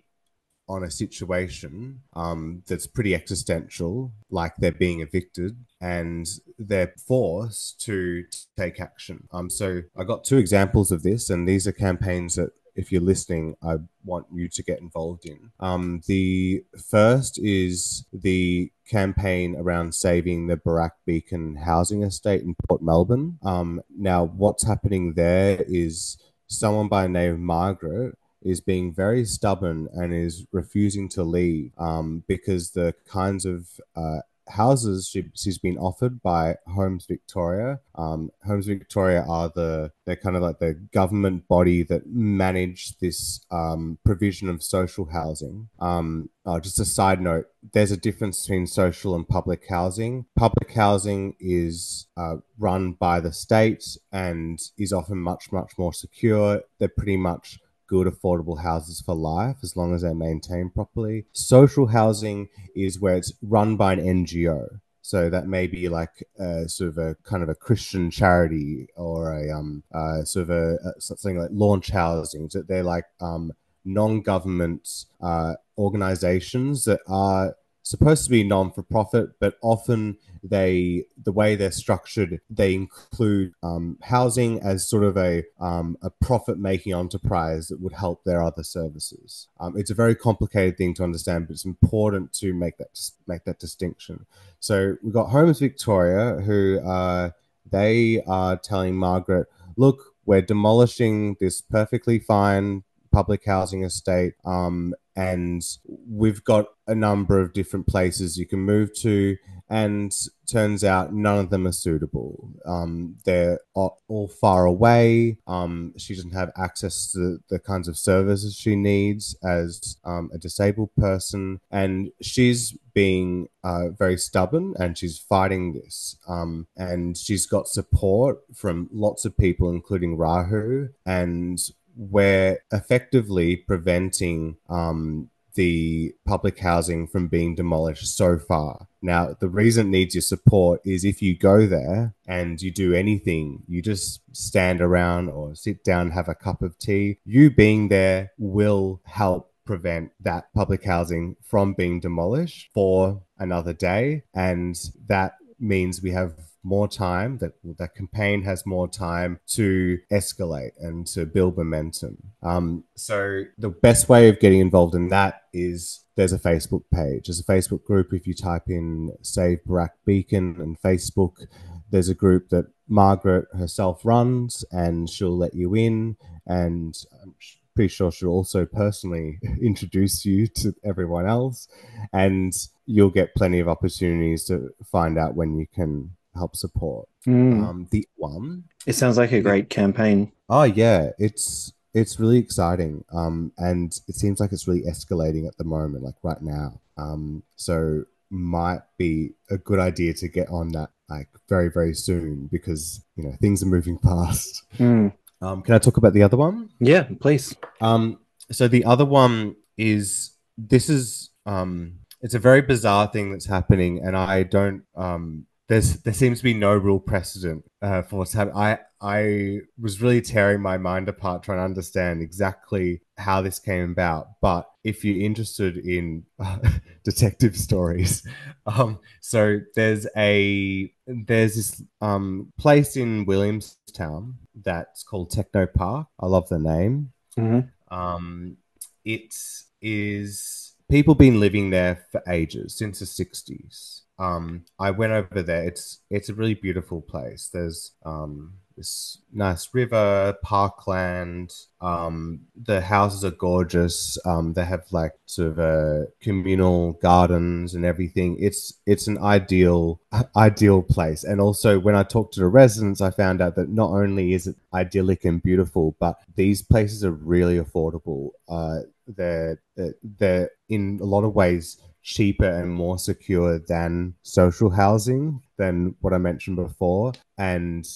on 0.69 0.85
a 0.85 0.91
situation 0.91 2.01
um, 2.15 2.63
that's 2.67 2.87
pretty 2.87 3.15
existential, 3.15 4.13
like 4.31 4.55
they're 4.57 4.73
being 4.73 5.01
evicted, 5.01 5.57
and 5.81 6.27
they're 6.59 6.95
forced 7.07 7.81
to 7.81 8.25
take 8.57 8.81
action. 8.81 9.29
Um, 9.33 9.51
so 9.51 9.83
I 9.97 10.05
got 10.05 10.25
two 10.25 10.39
examples 10.39 10.93
of 10.93 11.03
this, 11.03 11.31
and 11.31 11.49
these 11.49 11.67
are 11.67 11.73
campaigns 11.73 12.37
that 12.37 12.51
if 12.75 12.91
you're 12.91 13.03
listening, 13.03 13.55
I 13.63 13.77
want 14.05 14.27
you 14.33 14.49
to 14.49 14.63
get 14.63 14.81
involved 14.81 15.27
in. 15.27 15.51
Um, 15.61 16.01
the 16.07 16.65
first 16.89 17.39
is 17.39 18.07
the 18.13 18.73
campaign 18.89 19.57
around 19.57 19.95
saving 19.95 20.47
the 20.47 20.57
Barak 20.57 20.95
Beacon 21.05 21.57
housing 21.57 22.03
estate 22.03 22.43
in 22.43 22.55
Port 22.67 22.83
Melbourne. 22.83 23.39
Um, 23.43 23.83
now, 23.95 24.25
what's 24.25 24.67
happening 24.67 25.15
there 25.15 25.63
is 25.69 26.17
someone 26.53 26.89
by 26.89 27.07
name 27.07 27.43
Margaret 27.45 28.17
is 28.43 28.61
being 28.61 28.93
very 28.93 29.25
stubborn 29.25 29.89
and 29.93 30.13
is 30.13 30.47
refusing 30.53 31.09
to 31.09 31.23
leave 31.23 31.73
um, 31.79 32.25
because 32.27 32.73
the 32.73 32.95
kinds 33.07 33.45
of 33.45 33.69
uh, 33.95 34.19
houses 34.49 35.09
she, 35.09 35.25
has 35.45 35.59
been 35.59 35.79
offered 35.79 36.23
by 36.23 36.57
Homes 36.67 37.07
Victoria. 37.07 37.81
Um, 37.95 38.31
Homes 38.45 38.67
Victoria 38.67 39.25
are 39.29 39.51
the 39.55 39.93
they're 40.05 40.17
kind 40.17 40.37
of 40.37 40.43
like 40.43 40.59
the 40.59 40.75
government 40.93 41.47
body 41.49 41.83
that 41.85 42.07
manage 42.07 42.99
this 42.99 43.41
um, 43.51 43.99
provision 44.05 44.49
of 44.49 44.63
social 44.63 45.07
housing. 45.07 45.69
Um, 45.79 46.31
uh, 46.45 46.61
just 46.61 46.81
a 46.81 46.85
side 46.85 47.21
note: 47.21 47.47
there's 47.73 47.93
a 47.93 47.97
difference 47.97 48.43
between 48.43 48.67
social 48.67 49.15
and 49.15 49.27
public 49.27 49.69
housing. 49.69 50.27
Public 50.37 50.73
housing 50.73 51.37
is 51.39 52.07
uh, 52.17 52.37
run 52.59 52.93
by 52.93 53.21
the 53.21 53.33
state 53.33 53.85
and 54.11 54.61
is 54.79 54.93
often 54.93 55.19
much 55.19 55.53
much 55.53 55.73
more 55.79 55.93
secure. 55.93 56.63
They're 56.79 56.89
pretty 56.89 57.17
much 57.17 57.59
good, 57.93 58.07
affordable 58.07 58.63
houses 58.63 59.03
for 59.03 59.15
life 59.15 59.59
as 59.63 59.77
long 59.77 59.95
as 59.95 60.01
they're 60.01 60.15
maintained 60.15 60.73
properly. 60.73 61.27
Social 61.33 61.89
housing 61.89 62.49
is 62.75 62.99
where 62.99 63.17
it's 63.19 63.35
run 63.43 63.77
by 63.77 63.93
an 63.93 64.01
NGO. 64.01 64.81
So 65.03 65.29
that 65.29 65.47
may 65.47 65.67
be 65.67 65.91
like 65.91 66.27
a, 66.39 66.71
sort 66.71 66.89
of 66.89 66.97
a 66.97 67.17
kind 67.23 67.43
of 67.43 67.51
a 67.51 67.55
Christian 67.55 68.11
charity 68.11 68.89
or 68.97 69.35
a 69.35 69.51
um, 69.51 69.83
uh, 69.93 70.25
sort 70.25 70.45
of 70.45 70.51
a, 70.51 70.77
a, 70.77 71.01
something 71.03 71.37
like 71.39 71.51
launch 71.53 71.91
housing. 71.91 72.49
So 72.49 72.63
they're 72.63 72.83
like 72.83 73.05
um, 73.21 73.53
non-government 73.85 74.89
uh, 75.21 75.57
organizations 75.77 76.87
that 76.87 77.01
are 77.07 77.57
supposed 77.83 78.25
to 78.25 78.31
be 78.31 78.45
non 78.45 78.71
for 78.73 78.83
profit, 78.83 79.31
but 79.41 79.57
often 79.63 80.17
they 80.43 81.05
the 81.23 81.33
way 81.33 81.55
they're 81.55 81.71
structured 81.71 82.41
they 82.51 82.75
include 82.75 83.53
um, 83.63 83.97
housing 84.03 84.61
as 84.61 84.89
sort 84.89 85.05
of 85.05 85.17
a 85.17 85.45
um, 85.61 85.97
a 86.03 86.11
profit 86.11 86.59
making 86.59 86.93
enterprise 86.93 87.69
that 87.69 87.81
would 87.81 87.93
help 87.93 88.25
their 88.25 88.43
other 88.43 88.63
services. 88.63 89.49
Um, 89.61 89.77
it's 89.77 89.91
a 89.91 89.95
very 89.95 90.15
complicated 90.15 90.77
thing 90.77 90.95
to 90.95 91.05
understand, 91.05 91.47
but 91.47 91.55
it's 91.55 91.65
important 91.65 92.33
to 92.35 92.53
make 92.55 92.79
that 92.79 92.99
make 93.27 93.45
that 93.45 93.59
distinction. 93.59 94.27
So 94.61 94.97
we've 95.03 95.13
got 95.13 95.31
Homes 95.31 95.59
Victoria 95.59 96.41
who 96.43 96.81
uh, 96.81 97.31
they 97.71 98.23
are 98.27 98.57
telling 98.57 98.97
Margaret, 98.97 99.49
look. 99.77 100.09
We're 100.25 100.41
demolishing 100.41 101.37
this 101.41 101.61
perfectly 101.61 102.21
fine 102.21 102.85
public 103.11 103.45
housing 103.45 103.85
estate. 103.85 104.35
Um, 104.45 104.95
and 105.17 105.63
we've 106.09 106.43
got 106.45 106.67
a 106.87 106.95
number 106.95 107.41
of 107.41 107.53
different 107.53 107.87
places 107.87 108.39
you 108.39 108.47
can 108.47 108.61
move 108.61 108.93
to 108.95 109.37
and 109.69 110.13
turns 110.47 110.85
out 110.85 111.15
none 111.15 111.39
of 111.39 111.49
them 111.49 111.67
are 111.67 111.73
suitable. 111.73 112.51
Um, 112.67 113.17
they're 113.25 113.59
all 113.75 114.29
far 114.29 114.67
away. 114.67 115.39
Um, 115.47 115.95
she 115.97 116.15
doesn't 116.15 116.35
have 116.35 116.51
access 116.59 117.11
to 117.13 117.39
the 117.49 117.59
kinds 117.59 117.89
of 117.89 117.97
services 117.97 118.55
she 118.55 118.77
needs 118.77 119.35
as 119.43 119.97
um, 120.05 120.31
a 120.35 120.39
disabled 120.39 120.95
person 120.97 121.61
and 121.71 122.11
she's 122.21 122.77
being 122.93 123.49
uh, 123.65 123.89
very 123.89 124.19
stubborn 124.19 124.75
and 124.79 124.99
she's 124.99 125.19
fighting 125.19 125.73
this. 125.73 126.17
Um, 126.29 126.67
and 126.77 127.17
she's 127.17 127.47
got 127.47 127.67
support 127.69 128.41
from 128.55 128.91
lots 128.93 129.25
of 129.25 129.39
people 129.39 129.71
including 129.71 130.19
rahu 130.19 130.89
and 131.07 131.59
we're 131.97 132.59
effectively 132.73 133.57
preventing 133.57 134.57
um, 134.69 135.31
the 135.55 136.15
public 136.27 136.59
housing 136.59 137.07
from 137.07 137.29
being 137.29 137.55
demolished 137.55 138.17
so 138.17 138.39
far. 138.39 138.89
Now, 139.03 139.37
the 139.39 139.49
reason 139.49 139.89
it 139.89 139.91
needs 139.91 140.15
your 140.15 140.23
support 140.23 140.81
is 140.85 141.05
if 141.05 141.21
you 141.21 141.37
go 141.37 141.67
there 141.67 142.15
and 142.27 142.61
you 142.63 142.71
do 142.71 142.95
anything, 142.95 143.65
you 143.67 143.83
just 143.83 144.23
stand 144.33 144.81
around 144.81 145.29
or 145.29 145.55
sit 145.55 145.85
down, 145.85 146.13
have 146.13 146.29
a 146.29 146.35
cup 146.35 146.63
of 146.63 146.79
tea, 146.79 147.19
you 147.25 147.51
being 147.51 147.89
there 147.89 148.33
will 148.39 149.01
help 149.05 149.53
prevent 149.65 150.11
that 150.21 150.53
public 150.55 150.85
housing 150.85 151.37
from 151.43 151.75
being 151.75 152.01
demolished 152.01 152.71
for 152.73 153.23
another 153.39 153.73
day. 153.73 154.23
And 154.35 154.77
that 155.07 155.35
means 155.59 156.03
we 156.03 156.11
have 156.13 156.35
more 156.63 156.89
time, 156.89 157.39
that 157.39 157.53
the 157.65 157.89
campaign 157.89 158.43
has 158.43 158.65
more 158.65 158.89
time 158.89 159.41
to 159.49 159.99
escalate 160.13 160.73
and 160.79 161.07
to 161.09 161.27
build 161.27 161.57
momentum. 161.57 162.19
Um, 162.43 162.85
so 162.95 163.45
the 163.59 163.71
best 163.71 164.09
way 164.09 164.29
of 164.29 164.41
getting 164.41 164.61
involved 164.61 164.95
in 164.95 165.09
that 165.09 165.43
is 165.53 166.05
there's 166.17 166.33
a 166.33 166.39
Facebook 166.39 166.85
page. 166.93 167.27
There's 167.27 167.41
a 167.41 167.45
Facebook 167.45 167.85
group. 167.85 168.13
If 168.13 168.27
you 168.27 168.35
type 168.35 168.69
in 168.69 169.13
Save 169.23 169.65
Barak 169.65 169.93
Beacon 170.05 170.57
and 170.59 170.81
Facebook, 170.81 171.47
there's 171.91 172.09
a 172.09 172.15
group 172.15 172.49
that 172.51 172.67
Margaret 172.89 173.47
herself 173.57 174.05
runs 174.05 174.65
and 174.71 175.09
she'll 175.09 175.37
let 175.37 175.55
you 175.55 175.75
in. 175.75 176.17
And 176.47 176.95
I'm 177.23 177.35
pretty 177.75 177.89
sure 177.89 178.11
she'll 178.13 178.29
also 178.29 178.67
personally 178.67 179.39
introduce 179.63 180.25
you 180.25 180.47
to 180.47 180.75
everyone 180.85 181.27
else. 181.27 181.69
And 182.13 182.53
you'll 182.87 183.11
get 183.11 183.35
plenty 183.35 183.61
of 183.61 183.69
opportunities 183.69 184.45
to 184.45 184.71
find 184.91 185.19
out 185.19 185.35
when 185.35 185.59
you 185.59 185.67
can 185.73 186.11
help 186.35 186.57
support. 186.57 187.09
Mm. 187.27 187.63
Um, 187.63 187.89
the 187.91 188.07
one, 188.17 188.65
it 188.87 188.95
sounds 188.95 189.19
like 189.19 189.33
a 189.33 189.41
great 189.41 189.69
campaign. 189.71 190.33
Oh 190.49 190.65
yeah, 190.65 191.11
it's 191.19 191.73
it's 191.95 192.19
really 192.19 192.39
exciting, 192.39 193.05
um, 193.13 193.53
and 193.59 193.99
it 194.09 194.15
seems 194.15 194.41
like 194.41 194.53
it's 194.53 194.67
really 194.67 194.83
escalating 194.83 195.47
at 195.47 195.57
the 195.59 195.65
moment, 195.65 196.05
like 196.05 196.15
right 196.23 196.41
now. 196.41 196.81
Um, 196.97 197.43
so 197.57 198.05
might 198.31 198.81
be 198.97 199.33
a 199.51 199.59
good 199.59 199.79
idea 199.79 200.15
to 200.15 200.27
get 200.27 200.49
on 200.49 200.73
that 200.73 200.89
like 201.11 201.29
very 201.49 201.71
very 201.71 201.95
soon 201.95 202.49
because 202.51 203.05
you 203.17 203.25
know 203.25 203.37
things 203.41 203.63
are 203.63 203.67
moving 203.67 203.99
fast. 204.03 204.65
Mm. 204.79 205.13
Um, 205.41 205.63
can 205.63 205.75
I 205.75 205.79
talk 205.79 205.97
about 205.97 206.13
the 206.13 206.23
other 206.23 206.37
one? 206.37 206.71
Yeah, 206.79 207.07
please. 207.21 207.55
Um, 207.81 208.21
so 208.51 208.69
the 208.69 208.85
other 208.85 209.05
one 209.05 209.57
is 209.77 210.33
this 210.57 210.89
is 210.89 211.31
um, 211.47 211.99
it's 212.21 212.35
a 212.35 212.39
very 212.39 212.63
bizarre 212.63 213.09
thing 213.09 213.33
that's 213.33 213.47
happening, 213.47 214.01
and 214.05 214.17
I 214.17 214.45
don't 214.45 214.85
um 214.95 215.47
there's 215.73 215.97
there 216.03 216.13
seems 216.13 216.39
to 216.39 216.45
be 216.45 216.53
no 216.53 216.77
real 216.77 217.01
precedent 217.01 217.65
uh, 217.81 218.03
for 218.03 218.17
what's 218.17 218.35
happened. 218.35 218.59
I 218.59 218.79
I 219.01 219.61
was 219.81 220.03
really 220.03 220.21
tearing 220.21 220.61
my 220.61 220.77
mind 220.77 221.09
apart 221.09 221.43
trying 221.43 221.59
to 221.59 221.65
understand 221.65 222.21
exactly 222.21 223.01
how 223.17 223.41
this 223.41 223.59
came 223.59 223.93
about. 223.93 224.41
But 224.43 224.69
if 224.85 225.03
you're 225.03 225.25
interested 225.25 225.79
in 225.79 226.25
uh, 226.39 226.59
detective 227.05 227.57
stories, 227.57 228.27
um, 228.67 228.99
so 229.23 229.61
there's 229.75 230.07
a 230.15 230.93
there's 231.07 231.57
this 231.57 231.83
um, 232.03 232.53
place 232.59 232.97
in 232.99 233.25
Williamstown 233.25 234.35
that's 234.55 235.03
called 235.03 235.31
Techno 235.31 235.67
Park. 235.67 236.07
I 236.21 236.27
love 236.27 236.51
the 236.51 236.59
name. 236.59 237.13
Mm-hmm. 237.39 237.97
Um, 237.97 238.59
it 239.07 239.35
is 239.81 240.75
people 240.91 241.15
been 241.15 241.41
living 241.41 241.71
there 241.71 242.05
for 242.13 242.23
ages 242.29 242.77
since 242.77 242.99
the 242.99 243.07
60s 243.07 244.02
um, 244.19 244.65
I 244.79 244.91
went 244.91 245.13
over 245.13 245.43
there. 245.43 245.65
It's 245.65 246.01
it's 246.11 246.29
a 246.29 246.35
really 246.35 246.55
beautiful 246.55 247.01
place. 247.01 247.51
There's 247.53 247.93
um, 248.05 248.55
this 248.77 249.19
nice 249.33 249.69
river, 249.73 250.37
parkland. 250.43 251.53
Um, 251.81 252.43
the 252.55 252.81
houses 252.81 253.25
are 253.25 253.31
gorgeous. 253.31 254.19
Um, 254.25 254.53
they 254.53 254.65
have 254.65 254.85
like 254.91 255.13
sort 255.27 255.49
of 255.49 255.59
a 255.59 256.07
communal 256.21 256.93
gardens 256.95 257.75
and 257.75 257.85
everything. 257.85 258.37
It's 258.39 258.75
it's 258.87 259.07
an 259.07 259.19
ideal 259.19 260.01
ideal 260.37 260.83
place. 260.83 261.25
And 261.25 261.41
also, 261.41 261.79
when 261.79 261.95
I 261.95 262.03
talked 262.03 262.35
to 262.35 262.41
the 262.41 262.49
residents, 262.49 263.01
I 263.01 263.11
found 263.11 263.41
out 263.41 263.57
that 263.57 263.71
not 263.71 263.91
only 263.91 264.35
is 264.35 264.47
it 264.47 264.57
idyllic 264.75 265.25
and 265.25 265.43
beautiful, 265.43 265.97
but 265.99 266.17
these 266.37 266.63
places 266.63 267.05
are 267.05 267.13
really 267.13 267.59
affordable. 267.59 268.31
Uh, 268.49 268.81
they're 269.07 269.61
they're 270.03 270.51
in 270.69 270.99
a 271.03 271.05
lot 271.05 271.25
of 271.25 271.35
ways 271.35 271.79
cheaper 272.03 272.49
and 272.49 272.73
more 272.73 272.99
secure 272.99 273.59
than 273.59 274.15
social 274.23 274.71
housing 274.71 275.41
than 275.57 275.95
what 276.01 276.13
I 276.13 276.19
mentioned 276.19 276.57
before. 276.57 277.13
And 277.39 277.87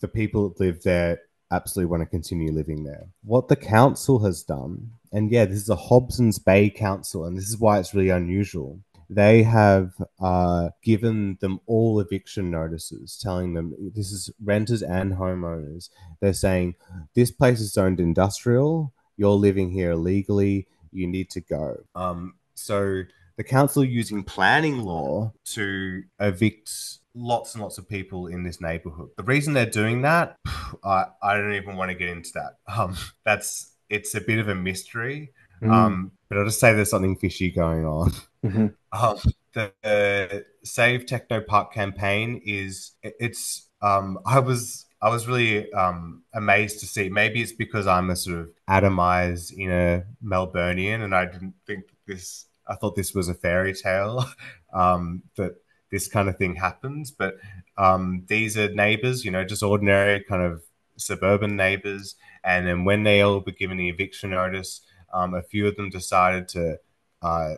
the 0.00 0.08
people 0.08 0.48
that 0.48 0.60
live 0.60 0.82
there 0.82 1.20
absolutely 1.50 1.90
want 1.90 2.02
to 2.02 2.06
continue 2.06 2.52
living 2.52 2.84
there. 2.84 3.06
What 3.24 3.48
the 3.48 3.56
council 3.56 4.20
has 4.20 4.42
done, 4.42 4.92
and 5.12 5.30
yeah, 5.30 5.44
this 5.44 5.58
is 5.58 5.68
a 5.68 5.76
Hobsons 5.76 6.42
Bay 6.42 6.70
Council, 6.70 7.24
and 7.24 7.36
this 7.36 7.48
is 7.48 7.58
why 7.58 7.78
it's 7.78 7.94
really 7.94 8.10
unusual, 8.10 8.80
they 9.12 9.42
have 9.42 9.92
uh, 10.20 10.70
given 10.84 11.36
them 11.40 11.58
all 11.66 11.98
eviction 11.98 12.48
notices, 12.50 13.18
telling 13.20 13.54
them 13.54 13.74
this 13.92 14.12
is 14.12 14.30
renters 14.42 14.82
and 14.82 15.14
homeowners. 15.14 15.90
They're 16.20 16.32
saying 16.32 16.76
this 17.14 17.32
place 17.32 17.60
is 17.60 17.72
zoned 17.72 17.98
industrial. 17.98 18.94
You're 19.16 19.30
living 19.30 19.72
here 19.72 19.90
illegally. 19.90 20.68
You 20.92 21.08
need 21.08 21.28
to 21.30 21.40
go. 21.40 21.78
Um, 21.96 22.34
so 22.54 23.02
the 23.40 23.44
council 23.44 23.82
using 23.82 24.22
planning 24.22 24.82
law 24.82 25.32
to 25.46 26.02
evict 26.20 26.70
lots 27.14 27.54
and 27.54 27.62
lots 27.62 27.78
of 27.78 27.88
people 27.88 28.26
in 28.26 28.42
this 28.42 28.60
neighborhood. 28.60 29.08
The 29.16 29.22
reason 29.22 29.54
they're 29.54 29.64
doing 29.64 30.02
that, 30.02 30.36
I, 30.84 31.06
I 31.22 31.38
don't 31.38 31.54
even 31.54 31.74
want 31.76 31.90
to 31.90 31.94
get 31.94 32.10
into 32.10 32.32
that. 32.34 32.58
Um, 32.78 32.94
that's 33.24 33.72
it's 33.88 34.14
a 34.14 34.20
bit 34.20 34.40
of 34.40 34.48
a 34.48 34.54
mystery. 34.54 35.32
Mm. 35.62 35.72
Um, 35.72 36.12
but 36.28 36.36
I'll 36.36 36.44
just 36.44 36.60
say 36.60 36.74
there's 36.74 36.90
something 36.90 37.16
fishy 37.16 37.50
going 37.50 37.86
on. 37.86 38.12
Mm-hmm. 38.44 38.66
Um, 38.92 39.18
the 39.54 39.72
uh, 39.84 40.40
Save 40.64 41.06
Techno 41.06 41.40
Park 41.40 41.72
campaign 41.72 42.42
is 42.44 42.92
it's. 43.02 43.68
Um, 43.80 44.18
I 44.26 44.40
was 44.40 44.84
I 45.00 45.08
was 45.08 45.26
really 45.26 45.72
um, 45.72 46.24
amazed 46.34 46.80
to 46.80 46.86
see. 46.86 47.08
Maybe 47.08 47.40
it's 47.40 47.52
because 47.52 47.86
I'm 47.86 48.10
a 48.10 48.16
sort 48.16 48.40
of 48.40 48.50
atomized 48.68 49.56
inner 49.56 50.06
Melburnian, 50.22 51.02
and 51.02 51.14
I 51.14 51.24
didn't 51.24 51.54
think 51.66 51.84
this. 52.06 52.46
I 52.66 52.74
thought 52.74 52.96
this 52.96 53.14
was 53.14 53.28
a 53.28 53.34
fairy 53.34 53.74
tale 53.74 54.24
um, 54.72 55.22
that 55.36 55.56
this 55.90 56.08
kind 56.08 56.28
of 56.28 56.36
thing 56.36 56.56
happens. 56.56 57.10
But 57.10 57.36
um, 57.76 58.24
these 58.28 58.56
are 58.56 58.72
neighbors, 58.72 59.24
you 59.24 59.30
know, 59.30 59.44
just 59.44 59.62
ordinary 59.62 60.22
kind 60.22 60.42
of 60.42 60.62
suburban 60.96 61.56
neighbors. 61.56 62.14
And 62.44 62.66
then 62.66 62.84
when 62.84 63.02
they 63.02 63.20
all 63.20 63.40
were 63.40 63.52
given 63.52 63.76
the 63.76 63.88
eviction 63.88 64.30
notice, 64.30 64.80
um, 65.12 65.34
a 65.34 65.42
few 65.42 65.66
of 65.66 65.76
them 65.76 65.90
decided 65.90 66.48
to, 66.48 66.78
uh, 67.22 67.54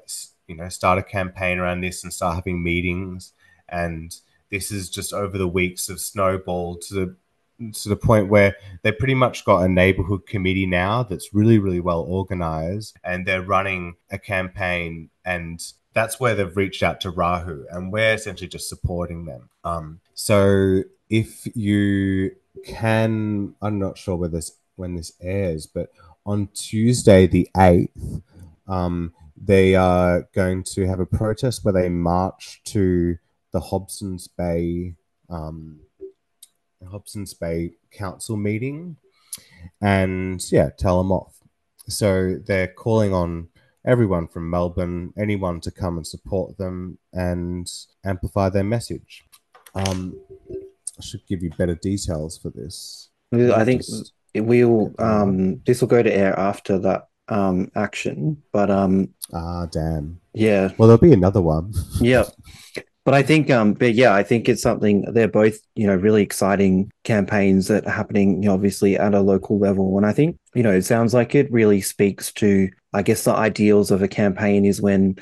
you 0.46 0.56
know, 0.56 0.68
start 0.68 0.98
a 0.98 1.02
campaign 1.02 1.58
around 1.58 1.82
this 1.82 2.02
and 2.02 2.12
start 2.12 2.36
having 2.36 2.62
meetings. 2.62 3.32
And 3.68 4.14
this 4.50 4.70
is 4.70 4.90
just 4.90 5.12
over 5.12 5.38
the 5.38 5.48
weeks 5.48 5.88
of 5.88 6.00
snowballed 6.00 6.82
to 6.82 6.94
the 6.94 7.16
to 7.74 7.88
the 7.88 7.96
point 7.96 8.28
where 8.28 8.56
they've 8.82 8.98
pretty 8.98 9.14
much 9.14 9.44
got 9.44 9.62
a 9.62 9.68
neighborhood 9.68 10.26
committee 10.26 10.66
now 10.66 11.02
that's 11.02 11.32
really 11.32 11.58
really 11.58 11.80
well 11.80 12.00
organized 12.00 12.96
and 13.04 13.26
they're 13.26 13.42
running 13.42 13.94
a 14.10 14.18
campaign 14.18 15.10
and 15.24 15.72
that's 15.94 16.18
where 16.18 16.34
they've 16.34 16.56
reached 16.56 16.82
out 16.82 17.00
to 17.02 17.10
Rahu 17.10 17.66
and 17.70 17.92
we're 17.92 18.14
essentially 18.14 18.48
just 18.48 18.68
supporting 18.68 19.26
them. 19.26 19.50
Um, 19.62 20.00
so 20.14 20.82
if 21.10 21.46
you 21.54 22.30
can 22.64 23.54
i'm 23.62 23.78
not 23.78 23.96
sure 23.96 24.14
whether 24.14 24.36
this 24.36 24.52
when 24.76 24.94
this 24.94 25.12
airs 25.22 25.66
but 25.66 25.90
on 26.24 26.48
Tuesday, 26.54 27.26
the 27.26 27.48
8th, 27.56 28.22
um, 28.68 29.12
they 29.36 29.74
are 29.74 30.28
going 30.34 30.62
to 30.62 30.86
have 30.86 31.00
a 31.00 31.06
protest 31.06 31.64
where 31.64 31.74
they 31.74 31.88
march 31.88 32.60
to 32.64 33.18
the 33.52 33.60
Hobsons 33.60 34.28
Bay 34.36 34.94
um, 35.28 35.80
Hobsons 36.90 37.38
Bay 37.38 37.72
Council 37.90 38.36
meeting 38.36 38.96
and 39.80 40.42
yeah, 40.50 40.70
tell 40.76 40.98
them 40.98 41.12
off. 41.12 41.34
So 41.88 42.36
they're 42.46 42.68
calling 42.68 43.12
on 43.12 43.48
everyone 43.84 44.28
from 44.28 44.50
Melbourne, 44.50 45.12
anyone 45.18 45.60
to 45.60 45.70
come 45.70 45.96
and 45.96 46.06
support 46.06 46.56
them 46.58 46.98
and 47.12 47.70
amplify 48.04 48.48
their 48.48 48.64
message. 48.64 49.24
Um, 49.74 50.20
I 50.50 51.02
should 51.02 51.26
give 51.26 51.42
you 51.42 51.50
better 51.50 51.74
details 51.74 52.38
for 52.38 52.50
this. 52.50 53.10
I 53.32 53.64
think 53.64 53.80
Just 53.80 54.12
we'll 54.34 54.94
um 54.98 55.60
this 55.66 55.80
will 55.80 55.88
go 55.88 56.02
to 56.02 56.12
air 56.12 56.38
after 56.38 56.78
that 56.78 57.08
um 57.28 57.70
action 57.74 58.42
but 58.52 58.70
um 58.70 59.08
ah 59.32 59.66
damn 59.66 60.20
yeah 60.34 60.70
well 60.76 60.88
there'll 60.88 60.98
be 60.98 61.12
another 61.12 61.40
one 61.40 61.72
yeah 62.00 62.24
but 63.04 63.14
i 63.14 63.22
think 63.22 63.50
um 63.50 63.72
but 63.74 63.94
yeah 63.94 64.14
i 64.14 64.22
think 64.22 64.48
it's 64.48 64.62
something 64.62 65.02
they're 65.12 65.28
both 65.28 65.58
you 65.74 65.86
know 65.86 65.94
really 65.94 66.22
exciting 66.22 66.90
campaigns 67.04 67.68
that 67.68 67.86
are 67.86 67.90
happening 67.90 68.42
you 68.42 68.48
know, 68.48 68.54
obviously 68.54 68.96
at 68.96 69.14
a 69.14 69.20
local 69.20 69.58
level. 69.58 69.96
And 69.96 70.06
i 70.06 70.12
think 70.12 70.38
you 70.54 70.62
know 70.62 70.72
it 70.72 70.82
sounds 70.82 71.14
like 71.14 71.34
it 71.34 71.50
really 71.50 71.80
speaks 71.80 72.32
to 72.34 72.68
i 72.92 73.02
guess 73.02 73.24
the 73.24 73.32
ideals 73.32 73.90
of 73.90 74.02
a 74.02 74.08
campaign 74.08 74.64
is 74.64 74.80
when 74.80 75.16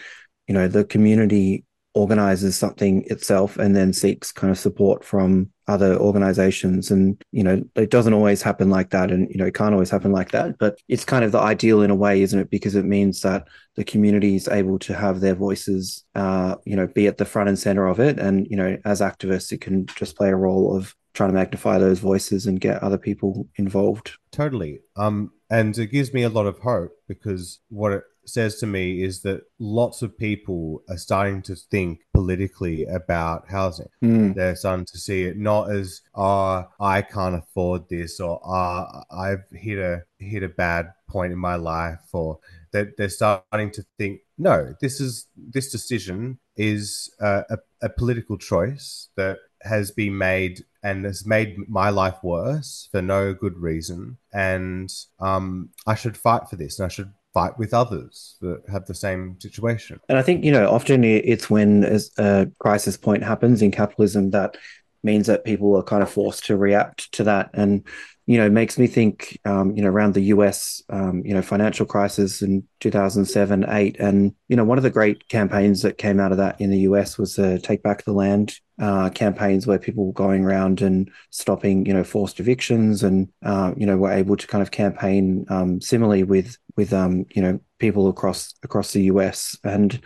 you 0.47 0.55
know 0.55 0.69
the 0.69 0.85
community 0.85 1.65
organizes 1.95 2.57
something 2.57 3.05
itself 3.07 3.57
and 3.57 3.75
then 3.75 3.93
seeks 3.93 4.31
kind 4.31 4.51
of 4.51 4.59
support 4.59 5.05
from 5.05 5.51
other 5.67 5.97
organizations. 5.97 6.91
And 6.91 7.21
you 7.33 7.43
know 7.43 7.63
it 7.75 7.91
doesn't 7.91 8.15
always 8.15 8.43
happen 8.43 8.71
like 8.71 8.91
that. 8.91 9.11
And 9.11 9.29
you 9.31 9.37
know 9.37 9.47
it 9.47 9.55
can't 9.55 9.73
always 9.73 9.91
happen 9.91 10.13
like 10.13 10.31
that 10.33 10.59
but 10.59 10.79
it's 10.89 11.05
kind 11.05 11.25
of 11.25 11.33
the 11.33 11.39
ideal 11.39 11.83
in 11.83 11.91
a 11.91 11.95
way 11.95 12.23
isn't 12.23 12.39
it? 12.39 12.51
Because 12.51 12.75
it 12.75 12.85
means 12.85 13.23
that 13.23 13.49
the 13.77 13.85
community 13.85 14.37
is 14.37 14.49
able 14.49 14.79
to 14.81 14.95
have 14.95 15.21
their 15.21 15.35
voices 15.35 16.05
uh 16.15 16.57
you 16.65 16.77
know 16.77 16.87
be 16.87 17.07
at 17.07 17.19
the 17.19 17.25
front 17.25 17.49
and 17.49 17.59
center 17.59 17.87
of 17.87 17.99
it. 18.01 18.19
And 18.19 18.47
you 18.49 18.57
know 18.57 18.79
as 18.85 19.01
activists 19.01 19.53
it 19.53 19.61
can 19.61 19.87
just 19.87 20.17
play 20.17 20.31
a 20.31 20.37
role 20.37 20.77
of 20.77 20.95
trying 21.13 21.31
to 21.31 21.35
magnify 21.35 21.77
those 21.79 21.99
voices 21.99 22.47
and 22.47 22.61
get 22.61 22.83
other 22.83 22.99
people 22.99 23.49
involved. 23.57 24.13
Totally. 24.31 24.81
Um 24.97 25.33
and 25.51 25.77
it 25.77 25.89
gives 25.89 26.13
me 26.13 26.23
a 26.23 26.29
lot 26.29 26.47
of 26.47 26.59
hope 26.61 26.93
because 27.09 27.59
what 27.69 27.93
it 27.93 28.05
says 28.33 28.57
to 28.57 28.67
me 28.67 29.03
is 29.03 29.23
that 29.23 29.43
lots 29.59 30.03
of 30.03 30.17
people 30.17 30.83
are 30.89 30.97
starting 30.97 31.43
to 31.43 31.55
think 31.57 32.01
politically 32.15 32.85
about 32.87 33.51
housing. 33.51 33.89
Mm. 34.03 34.35
They're 34.35 34.57
starting 34.57 34.87
to 34.87 34.99
see 34.99 35.25
it 35.25 35.37
not 35.37 35.71
as 35.71 36.01
"ah, 36.15 36.69
oh, 36.69 36.85
I 36.85 37.03
can't 37.03 37.37
afford 37.37 37.89
this" 37.89 38.21
or 38.21 38.41
"ah, 38.45 39.05
oh, 39.11 39.17
I've 39.17 39.45
hit 39.53 39.79
a 39.79 40.03
hit 40.19 40.43
a 40.43 40.49
bad 40.49 40.93
point 41.09 41.33
in 41.33 41.39
my 41.39 41.57
life," 41.57 42.01
or 42.13 42.39
that 42.73 42.97
they're 42.97 43.09
starting 43.09 43.71
to 43.73 43.85
think, 43.99 44.21
"No, 44.39 44.75
this 44.81 45.01
is 45.01 45.27
this 45.37 45.71
decision 45.71 46.39
is 46.57 47.11
uh, 47.21 47.43
a, 47.51 47.59
a 47.83 47.89
political 47.89 48.37
choice 48.37 49.09
that 49.17 49.39
has 49.63 49.91
been 49.91 50.17
made 50.17 50.65
and 50.83 51.05
has 51.05 51.27
made 51.27 51.57
my 51.69 51.91
life 51.91 52.23
worse 52.23 52.89
for 52.91 53.03
no 53.03 53.35
good 53.35 53.59
reason. 53.59 54.17
And 54.33 54.93
um, 55.19 55.71
I 55.87 55.95
should 55.95 56.17
fight 56.17 56.49
for 56.49 56.57
this 56.57 56.79
and 56.79 56.87
I 56.87 56.89
should 56.89 57.13
fight 57.33 57.59
with 57.59 57.73
others 57.73 58.37
that 58.41 58.63
have 58.71 58.87
the 58.87 58.95
same 58.95 59.39
situation. 59.41 60.01
And 60.09 60.19
I 60.19 60.23
think, 60.23 60.45
you 60.45 60.51
know, 60.51 60.69
often 60.71 61.05
it's 61.05 61.49
when 61.49 61.85
a 62.19 62.49
crisis 62.59 62.97
point 62.97 63.23
happens 63.23 63.63
in 63.63 63.71
capitalism 63.71 64.31
that 64.31 64.57
means 65.03 65.27
that 65.29 65.45
people 65.45 65.77
are 65.77 65.83
kind 65.83 66.03
of 66.03 66.11
forced 66.11 66.45
to 66.47 66.57
react 66.57 67.11
to 67.13 67.25
that. 67.25 67.51
And 67.55 67.87
you 68.31 68.39
know, 68.39 68.49
makes 68.49 68.79
me 68.79 68.87
think, 68.87 69.41
um, 69.45 69.75
you 69.75 69.83
know, 69.83 69.89
around 69.89 70.15
the 70.15 70.31
US, 70.35 70.85
um, 70.89 71.21
you 71.25 71.35
know, 71.35 71.43
financial 71.43 71.85
crisis 71.85 72.43
in 72.43 72.63
2007, 72.79 73.65
eight. 73.71 73.97
And, 73.99 74.37
you 74.47 74.55
know, 74.55 74.63
one 74.63 74.79
of 74.79 74.85
the 74.85 74.91
great 74.91 75.29
campaigns 75.29 75.83
that 75.83 75.99
came 75.99 76.21
out 76.21 76.31
of 76.31 76.39
that 76.39 76.61
in 76.61 76.71
the 76.71 76.79
US 76.91 77.19
was 77.19 77.35
the 77.35 77.59
Take 77.59 77.83
Back 77.83 78.05
the 78.05 78.13
Land 78.13 78.55
uh, 78.81 79.11
campaigns 79.11 79.67
where 79.67 79.79
people 79.79 80.07
were 80.07 80.13
going 80.13 80.45
around 80.45 80.81
and 80.81 81.11
stopping, 81.31 81.87
you 81.87 81.93
know, 81.93 82.03
forced 82.03 82.41
evictions 82.41 83.03
and, 83.03 83.29
uh, 83.45 83.73
you 83.77 83.87
know, 83.87 83.97
were 83.97 84.11
able 84.11 84.37
to 84.37 84.47
kind 84.47 84.63
of 84.63 84.71
campaign 84.71 85.45
um, 85.49 85.81
similarly 85.81 86.23
with, 86.23 86.57
with, 86.77 86.93
um, 86.93 87.27
you 87.31 87.43
know, 87.43 87.61
people 87.79 88.09
across 88.09 88.55
across 88.63 88.93
the 88.93 89.05
US. 89.05 89.57
And 89.65 90.01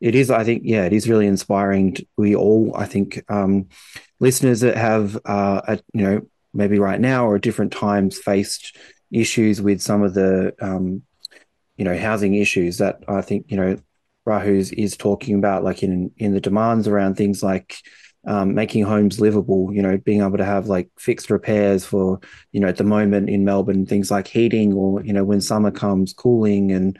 it 0.00 0.14
is, 0.14 0.30
I 0.30 0.44
think, 0.44 0.62
yeah, 0.64 0.84
it 0.84 0.92
is 0.92 1.08
really 1.08 1.26
inspiring. 1.26 1.96
We 2.16 2.34
all, 2.34 2.72
I 2.76 2.86
think, 2.86 3.22
um, 3.28 3.68
listeners 4.20 4.60
that 4.60 4.76
have, 4.76 5.16
uh, 5.24 5.60
a, 5.66 5.80
you 5.92 6.02
know, 6.02 6.20
maybe 6.54 6.78
right 6.78 7.00
now 7.00 7.26
or 7.26 7.36
at 7.36 7.42
different 7.42 7.72
times 7.72 8.18
faced 8.18 8.76
issues 9.12 9.60
with 9.60 9.80
some 9.80 10.02
of 10.02 10.14
the 10.14 10.54
um, 10.60 11.02
you 11.76 11.84
know 11.84 11.96
housing 11.96 12.34
issues 12.34 12.78
that 12.78 13.02
I 13.08 13.22
think 13.22 13.46
you 13.48 13.56
know 13.56 13.76
Rahu's 14.26 14.70
is 14.72 14.96
talking 14.96 15.36
about, 15.36 15.64
like 15.64 15.82
in 15.82 16.12
in 16.16 16.32
the 16.32 16.40
demands 16.40 16.86
around 16.86 17.16
things 17.16 17.42
like 17.42 17.76
um, 18.26 18.54
making 18.54 18.84
homes 18.84 19.20
livable. 19.20 19.72
You 19.72 19.82
know, 19.82 19.98
being 19.98 20.20
able 20.20 20.38
to 20.38 20.44
have 20.44 20.66
like 20.66 20.88
fixed 20.98 21.30
repairs 21.30 21.84
for 21.84 22.20
you 22.52 22.60
know 22.60 22.68
at 22.68 22.76
the 22.76 22.84
moment 22.84 23.30
in 23.30 23.44
Melbourne 23.44 23.86
things 23.86 24.10
like 24.10 24.28
heating 24.28 24.72
or 24.72 25.04
you 25.04 25.12
know 25.12 25.24
when 25.24 25.40
summer 25.40 25.70
comes 25.70 26.12
cooling 26.12 26.72
and 26.72 26.98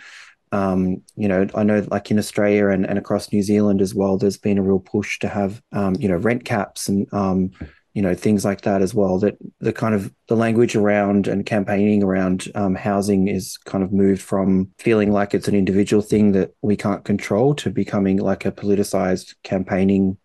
um, 0.53 1.03
you 1.17 1.29
know, 1.29 1.47
I 1.55 1.63
know 1.63 1.87
like 1.91 2.11
in 2.11 2.19
Australia 2.19 2.69
and, 2.69 2.85
and 2.85 2.99
across 2.99 3.33
New 3.33 3.43
Zealand 3.43 3.81
as 3.81 3.95
well, 3.95 4.17
there's 4.17 4.37
been 4.37 4.59
a 4.59 4.63
real 4.63 4.81
push 4.81 5.21
to 5.21 5.29
have, 5.29 5.63
um, 5.71 5.95
you 5.97 6.09
know, 6.09 6.17
rent 6.17 6.45
caps 6.45 6.89
and, 6.89 7.07
um, 7.15 7.53
you 7.95 8.03
know 8.03 8.15
things 8.15 8.45
like 8.45 8.61
that 8.61 8.83
as 8.83 8.95
well 8.95 9.19
that 9.19 9.37
the 9.59 9.73
kind 9.73 9.95
of 9.95 10.13
the 10.29 10.37
language 10.37 10.77
around 10.77 11.27
and 11.27 11.45
campaigning 11.45 12.03
around 12.03 12.47
um, 12.55 12.75
housing 12.75 13.29
is 13.29 13.57
kind 13.59 13.83
of 13.83 13.93
moved 13.93 14.23
from 14.23 14.71
feeling 14.79 15.11
like 15.11 15.35
it's 15.35 15.49
an 15.49 15.57
individual 15.57 16.03
thing 16.03 16.33
that 16.33 16.55
we 16.63 16.77
can't 16.77 17.05
control 17.05 17.55
to 17.55 17.71
becoming 17.71 18.19
like 18.19 18.47
a 18.47 18.53
politicized 18.53 19.35
campaigning 19.43 20.17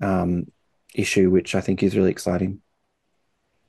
um, 0.00 0.46
issue 0.94 1.30
which 1.30 1.54
i 1.54 1.60
think 1.60 1.82
is 1.82 1.96
really 1.96 2.10
exciting 2.10 2.60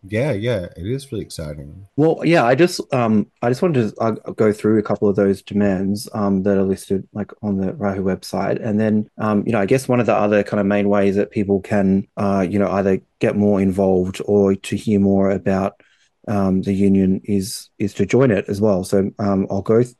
yeah, 0.03 0.31
yeah, 0.31 0.67
it 0.77 0.87
is 0.87 1.11
really 1.11 1.25
exciting. 1.25 1.85
Well, 1.97 2.21
yeah, 2.23 2.45
I 2.45 2.55
just 2.55 2.81
um 2.93 3.27
I 3.41 3.49
just 3.49 3.61
wanted 3.61 3.89
to 3.89 4.01
uh, 4.01 4.11
go 4.31 4.53
through 4.53 4.79
a 4.79 4.83
couple 4.83 5.09
of 5.09 5.17
those 5.17 5.41
demands 5.41 6.07
um 6.13 6.43
that 6.43 6.57
are 6.57 6.63
listed 6.63 7.07
like 7.11 7.31
on 7.41 7.57
the 7.57 7.73
Rahu 7.73 8.01
website, 8.03 8.63
and 8.65 8.79
then 8.79 9.09
um 9.17 9.43
you 9.45 9.51
know 9.51 9.59
I 9.59 9.65
guess 9.65 9.89
one 9.89 9.99
of 9.99 10.05
the 10.05 10.15
other 10.15 10.41
kind 10.43 10.61
of 10.61 10.65
main 10.65 10.87
ways 10.87 11.17
that 11.17 11.31
people 11.31 11.59
can 11.59 12.07
uh 12.15 12.45
you 12.49 12.59
know 12.59 12.71
either 12.71 13.01
get 13.19 13.35
more 13.35 13.59
involved 13.59 14.21
or 14.25 14.55
to 14.55 14.77
hear 14.77 15.01
more 15.01 15.31
about 15.31 15.81
um 16.29 16.61
the 16.61 16.73
union 16.73 17.19
is 17.25 17.69
is 17.77 17.93
to 17.95 18.05
join 18.05 18.31
it 18.31 18.45
as 18.47 18.61
well. 18.61 18.85
So 18.85 19.11
um 19.19 19.47
I'll 19.49 19.61
go 19.61 19.83
th- 19.83 19.95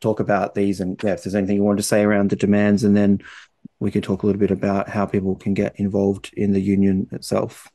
talk 0.00 0.18
about 0.18 0.56
these 0.56 0.80
and 0.80 1.00
yeah, 1.04 1.12
if 1.12 1.22
there's 1.22 1.36
anything 1.36 1.56
you 1.56 1.62
want 1.62 1.78
to 1.78 1.84
say 1.84 2.02
around 2.02 2.30
the 2.30 2.36
demands, 2.36 2.82
and 2.82 2.96
then 2.96 3.20
we 3.80 3.90
could 3.90 4.02
talk 4.02 4.22
a 4.22 4.26
little 4.26 4.40
bit 4.40 4.50
about 4.50 4.88
how 4.88 5.06
people 5.06 5.34
can 5.36 5.54
get 5.54 5.74
involved 5.76 6.30
in 6.36 6.52
the 6.52 6.60
union 6.60 7.08
itself. 7.12 7.68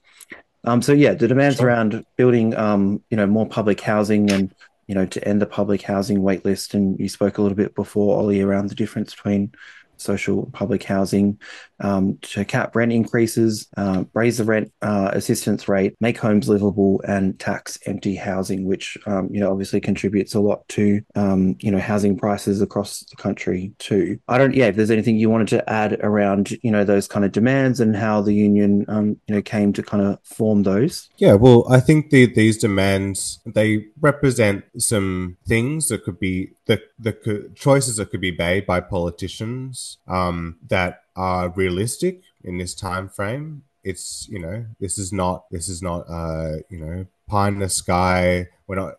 Um, 0.64 0.82
so 0.82 0.94
yeah, 0.94 1.14
the 1.14 1.28
demands 1.28 1.58
sure. 1.58 1.68
around 1.68 2.06
building, 2.18 2.56
um, 2.56 3.02
you 3.10 3.18
know, 3.18 3.26
more 3.28 3.48
public 3.48 3.82
housing 3.82 4.32
and 4.32 4.54
you 4.88 4.96
know 4.96 5.06
to 5.06 5.28
end 5.28 5.42
the 5.42 5.46
public 5.46 5.82
housing 5.82 6.20
waitlist. 6.20 6.74
And 6.74 7.00
you 7.00 7.10
spoke 7.10 7.38
a 7.38 7.42
little 7.42 7.56
bit 7.56 7.76
before, 7.76 8.20
Oli, 8.20 8.42
around 8.42 8.70
the 8.70 8.76
difference 8.76 9.16
between 9.16 9.52
social 9.98 10.50
public 10.54 10.84
housing, 10.84 11.40
um, 11.82 12.18
to 12.22 12.46
cap 12.46 12.76
rent 12.76 12.92
increases, 12.92 13.68
uh, 13.78 14.04
raise 14.14 14.38
the 14.38 14.44
rent 14.44 14.72
uh, 14.82 15.12
assistance 15.14 15.68
rate, 15.68 15.96
make 16.00 16.18
homes 16.18 16.48
livable, 16.48 17.02
and 17.08 17.40
tax 17.40 17.78
empty 17.86 18.16
housing, 18.16 18.66
which 18.66 18.98
um, 19.06 19.30
you 19.32 19.40
know 19.40 19.52
obviously 19.52 19.82
contributes 19.82 20.34
a 20.34 20.40
lot 20.40 20.68
to 20.70 21.02
um, 21.16 21.56
you 21.60 21.72
know 21.72 21.80
housing 21.80 22.18
prices 22.18 22.62
across 22.62 23.02
the 23.10 23.16
country 23.16 23.74
too. 23.80 24.20
I 24.28 24.38
don't, 24.38 24.54
yeah, 24.54 24.68
if 24.68 24.76
there's 24.76 24.92
anything 24.92 25.18
you 25.18 25.30
wanted 25.30 25.50
to 25.50 25.70
add 25.70 26.00
around 26.02 26.52
you 26.64 26.72
know 26.72 26.84
those 26.84 27.08
kind 27.08 27.26
of 27.26 27.32
demands 27.32 27.80
and 27.80 27.96
how 27.96 28.22
the 28.22 28.34
union 28.34 28.86
um, 28.88 29.18
you 29.28 29.36
know 29.36 29.42
came 29.42 29.74
to 29.74 29.84
kind 29.84 30.04
of 30.04 30.20
form 30.24 30.64
those. 30.64 31.10
Yeah, 31.18 31.34
well, 31.34 31.66
I 31.70 31.80
think 31.80 32.10
the, 32.10 32.26
these 32.26 32.58
demands 32.58 33.40
they 33.46 33.88
represent 34.00 34.64
some 34.78 35.38
things 35.48 35.88
that 35.90 36.04
could 36.04 36.20
be 36.20 36.52
the 36.66 36.82
the 37.00 37.52
choices 37.56 37.98
that 37.98 38.12
could 38.12 38.22
be 38.22 38.36
made 38.36 38.66
by 38.66 38.80
politicians 38.80 39.98
um, 40.08 40.58
that 40.68 41.04
are 41.22 41.50
realistic 41.50 42.24
in 42.44 42.58
this 42.58 42.74
time 42.74 43.08
frame. 43.08 43.62
It's 43.84 44.28
you 44.28 44.40
know 44.40 44.66
this 44.80 44.98
is 44.98 45.14
not 45.14 45.46
this 45.52 45.70
is 45.70 45.82
not 45.82 46.02
uh, 46.10 46.58
you 46.70 46.80
know 46.80 47.06
pie 47.28 47.50
in 47.50 47.60
the 47.60 47.70
sky. 47.70 48.48
We're 48.68 48.76
not 48.76 48.96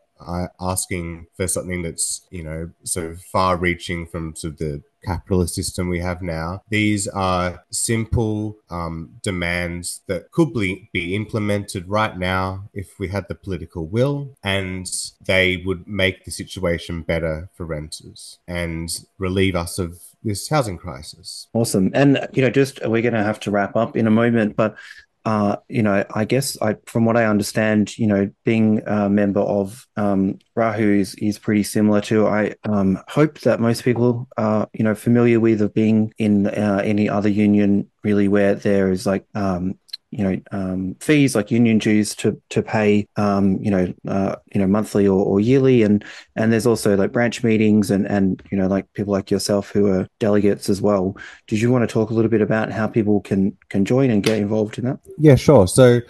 asking 0.60 1.26
for 1.36 1.46
something 1.46 1.82
that's 1.82 2.22
you 2.30 2.42
know 2.42 2.70
so 2.84 3.14
far 3.32 3.56
reaching 3.56 4.06
from 4.06 4.34
sort 4.36 4.54
of 4.54 4.58
the 4.58 4.82
capitalist 5.04 5.54
system 5.54 5.88
we 5.88 6.00
have 6.00 6.22
now. 6.22 6.62
These 6.68 7.08
are 7.08 7.64
simple 7.70 8.56
um, 8.70 9.14
demands 9.22 10.00
that 10.06 10.30
could 10.30 10.52
be, 10.52 10.88
be 10.92 11.14
implemented 11.14 11.88
right 11.88 12.16
now 12.16 12.68
if 12.72 12.98
we 12.98 13.08
had 13.08 13.26
the 13.28 13.34
political 13.34 13.86
will, 13.86 14.36
and 14.42 14.90
they 15.24 15.62
would 15.66 15.86
make 15.86 16.24
the 16.24 16.30
situation 16.30 17.02
better 17.02 17.48
for 17.54 17.66
renters 17.66 18.38
and 18.46 19.04
relieve 19.18 19.56
us 19.56 19.78
of 19.78 20.00
this 20.22 20.48
housing 20.48 20.78
crisis. 20.78 21.48
Awesome. 21.52 21.90
And, 21.94 22.28
you 22.32 22.42
know, 22.42 22.50
just 22.50 22.80
we're 22.86 23.02
going 23.02 23.14
to 23.14 23.24
have 23.24 23.40
to 23.40 23.50
wrap 23.50 23.76
up 23.76 23.96
in 23.96 24.06
a 24.06 24.10
moment, 24.10 24.56
but 24.56 24.76
uh, 25.24 25.56
you 25.68 25.82
know, 25.82 26.04
I 26.14 26.24
guess 26.24 26.60
I, 26.60 26.76
from 26.86 27.04
what 27.04 27.16
I 27.16 27.26
understand, 27.26 27.96
you 27.96 28.06
know, 28.06 28.30
being 28.44 28.82
a 28.86 29.08
member 29.08 29.40
of 29.40 29.86
um, 29.96 30.38
Rahu 30.56 30.98
is, 30.98 31.14
is 31.14 31.38
pretty 31.38 31.62
similar 31.62 32.00
to. 32.02 32.26
I 32.26 32.54
um, 32.64 32.98
hope 33.06 33.40
that 33.40 33.60
most 33.60 33.84
people 33.84 34.28
are, 34.36 34.68
you 34.72 34.84
know, 34.84 34.96
familiar 34.96 35.38
with 35.38 35.62
of 35.62 35.72
being 35.74 36.12
in 36.18 36.48
uh, 36.48 36.82
any 36.84 37.08
other 37.08 37.28
union, 37.28 37.88
really, 38.02 38.26
where 38.26 38.56
there 38.56 38.90
is 38.90 39.06
like 39.06 39.24
um, 39.34 39.78
you 40.12 40.22
know 40.22 40.40
um, 40.52 40.94
fees 41.00 41.34
like 41.34 41.50
union 41.50 41.78
dues 41.78 42.14
to 42.14 42.40
to 42.50 42.62
pay 42.62 43.08
um, 43.16 43.58
you 43.62 43.70
know 43.70 43.92
uh, 44.06 44.36
you 44.54 44.60
know 44.60 44.66
monthly 44.66 45.08
or, 45.08 45.24
or, 45.24 45.40
yearly. 45.40 45.82
And 45.82 46.04
and 46.36 46.52
there's 46.52 46.66
also 46.66 46.96
like 46.96 47.12
branch 47.12 47.42
meetings 47.42 47.90
and 47.90 48.06
and 48.06 48.42
you 48.50 48.58
know 48.58 48.68
like 48.68 48.92
people 48.92 49.12
like 49.12 49.30
yourself 49.30 49.70
who 49.70 49.88
are 49.88 50.06
delegates 50.20 50.68
as 50.68 50.82
well. 50.82 51.16
Did 51.46 51.60
you 51.60 51.72
want 51.72 51.88
to 51.88 51.92
talk 51.92 52.10
a 52.10 52.14
little 52.14 52.30
bit 52.30 52.42
about 52.42 52.70
how 52.70 52.86
people 52.86 53.22
can 53.22 53.56
can 53.70 53.84
join 53.86 54.10
and 54.10 54.22
get 54.22 54.38
involved 54.38 54.78
in 54.78 54.84
that? 54.84 55.00
Yeah 55.18 55.34
sure. 55.34 55.66
So 55.66 56.00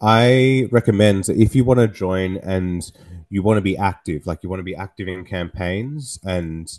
i 0.00 0.68
recommend 0.70 1.28
if 1.28 1.56
you 1.56 1.64
want 1.64 1.80
to 1.80 1.88
join 1.88 2.36
and 2.38 2.92
you 3.30 3.42
want 3.42 3.56
to 3.56 3.62
be 3.62 3.76
active 3.76 4.26
like 4.26 4.42
you 4.44 4.48
want 4.48 4.60
to 4.60 4.64
be 4.64 4.76
active 4.76 5.08
in 5.08 5.24
campaigns 5.24 6.20
and 6.24 6.78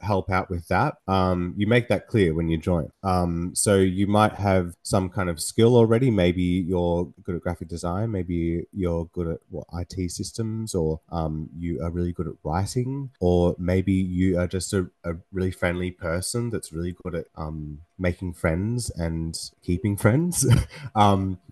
help 0.00 0.30
out 0.30 0.50
with 0.50 0.68
that. 0.68 0.96
Um, 1.06 1.54
you 1.56 1.66
make 1.66 1.88
that 1.88 2.06
clear 2.06 2.34
when 2.34 2.48
you 2.48 2.58
join. 2.58 2.90
Um, 3.02 3.52
so 3.54 3.76
you 3.76 4.06
might 4.06 4.34
have 4.34 4.74
some 4.82 5.08
kind 5.08 5.28
of 5.28 5.40
skill 5.40 5.76
already. 5.76 6.10
Maybe 6.10 6.42
you're 6.42 7.12
good 7.22 7.36
at 7.36 7.42
graphic 7.42 7.68
design. 7.68 8.10
Maybe 8.10 8.66
you're 8.72 9.06
good 9.06 9.28
at 9.28 9.40
what 9.48 9.66
IT 9.72 10.10
systems, 10.10 10.74
or 10.74 11.00
um, 11.10 11.48
you 11.56 11.82
are 11.82 11.90
really 11.90 12.12
good 12.12 12.28
at 12.28 12.34
writing, 12.42 13.10
or 13.20 13.54
maybe 13.58 13.92
you 13.92 14.38
are 14.38 14.46
just 14.46 14.72
a, 14.72 14.90
a 15.04 15.14
really 15.32 15.50
friendly 15.50 15.90
person 15.90 16.50
that's 16.50 16.72
really 16.72 16.94
good 17.02 17.14
at 17.14 17.26
um, 17.36 17.80
making 17.98 18.32
friends 18.32 18.90
and 18.90 19.38
keeping 19.62 19.96
friends. 19.96 20.46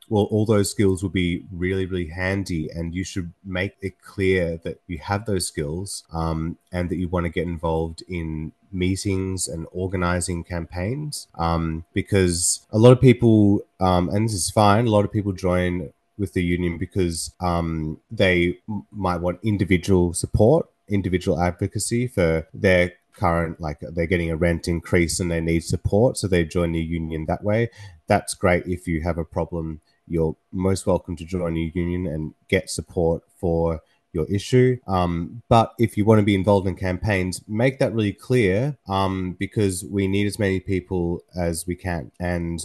well, 0.08 0.24
all 0.24 0.46
those 0.46 0.70
skills 0.70 1.02
will 1.02 1.10
be 1.10 1.44
really, 1.52 1.86
really 1.86 2.08
handy, 2.08 2.68
and 2.70 2.94
you 2.94 3.04
should 3.04 3.32
make 3.44 3.76
it 3.80 4.00
clear 4.02 4.56
that 4.64 4.80
you 4.86 4.98
have 4.98 5.26
those 5.26 5.46
skills 5.46 6.04
um, 6.12 6.58
and 6.72 6.88
that 6.90 6.96
you 6.96 7.08
want 7.08 7.24
to 7.24 7.30
get 7.30 7.46
involved 7.46 8.02
in 8.08 8.52
meetings 8.72 9.48
and 9.48 9.66
organizing 9.72 10.44
campaigns. 10.44 11.26
Um, 11.34 11.84
because 11.92 12.66
a 12.70 12.78
lot 12.78 12.92
of 12.92 13.00
people, 13.00 13.62
um, 13.80 14.08
and 14.08 14.28
this 14.28 14.34
is 14.34 14.50
fine, 14.50 14.86
a 14.86 14.90
lot 14.90 15.04
of 15.04 15.12
people 15.12 15.32
join 15.32 15.92
with 16.18 16.32
the 16.32 16.42
union 16.42 16.78
because 16.78 17.32
um, 17.40 18.00
they 18.10 18.58
might 18.90 19.20
want 19.20 19.38
individual 19.42 20.12
support, 20.14 20.68
individual 20.88 21.40
advocacy 21.40 22.06
for 22.06 22.46
their 22.52 22.92
current 23.18 23.60
like 23.60 23.78
they're 23.80 24.06
getting 24.06 24.30
a 24.30 24.36
rent 24.36 24.68
increase 24.68 25.18
and 25.18 25.30
they 25.30 25.40
need 25.40 25.64
support 25.64 26.16
so 26.16 26.28
they 26.28 26.44
join 26.44 26.70
the 26.70 26.80
union 26.80 27.26
that 27.26 27.42
way 27.42 27.68
that's 28.06 28.32
great 28.32 28.64
if 28.66 28.86
you 28.86 29.02
have 29.02 29.18
a 29.18 29.24
problem 29.24 29.80
you're 30.08 30.36
most 30.52 30.86
welcome 30.86 31.16
to 31.16 31.24
join 31.24 31.56
a 31.56 31.72
union 31.74 32.06
and 32.06 32.34
get 32.48 32.70
support 32.70 33.22
for 33.38 33.80
your 34.12 34.26
issue. 34.26 34.78
Um, 34.86 35.42
but 35.48 35.74
if 35.78 35.96
you 35.96 36.04
want 36.04 36.18
to 36.20 36.24
be 36.24 36.34
involved 36.34 36.66
in 36.66 36.76
campaigns, 36.76 37.42
make 37.46 37.78
that 37.78 37.92
really 37.92 38.12
clear 38.12 38.76
um, 38.88 39.36
because 39.38 39.84
we 39.84 40.08
need 40.08 40.26
as 40.26 40.38
many 40.38 40.60
people 40.60 41.22
as 41.36 41.66
we 41.66 41.74
can. 41.74 42.10
And 42.18 42.60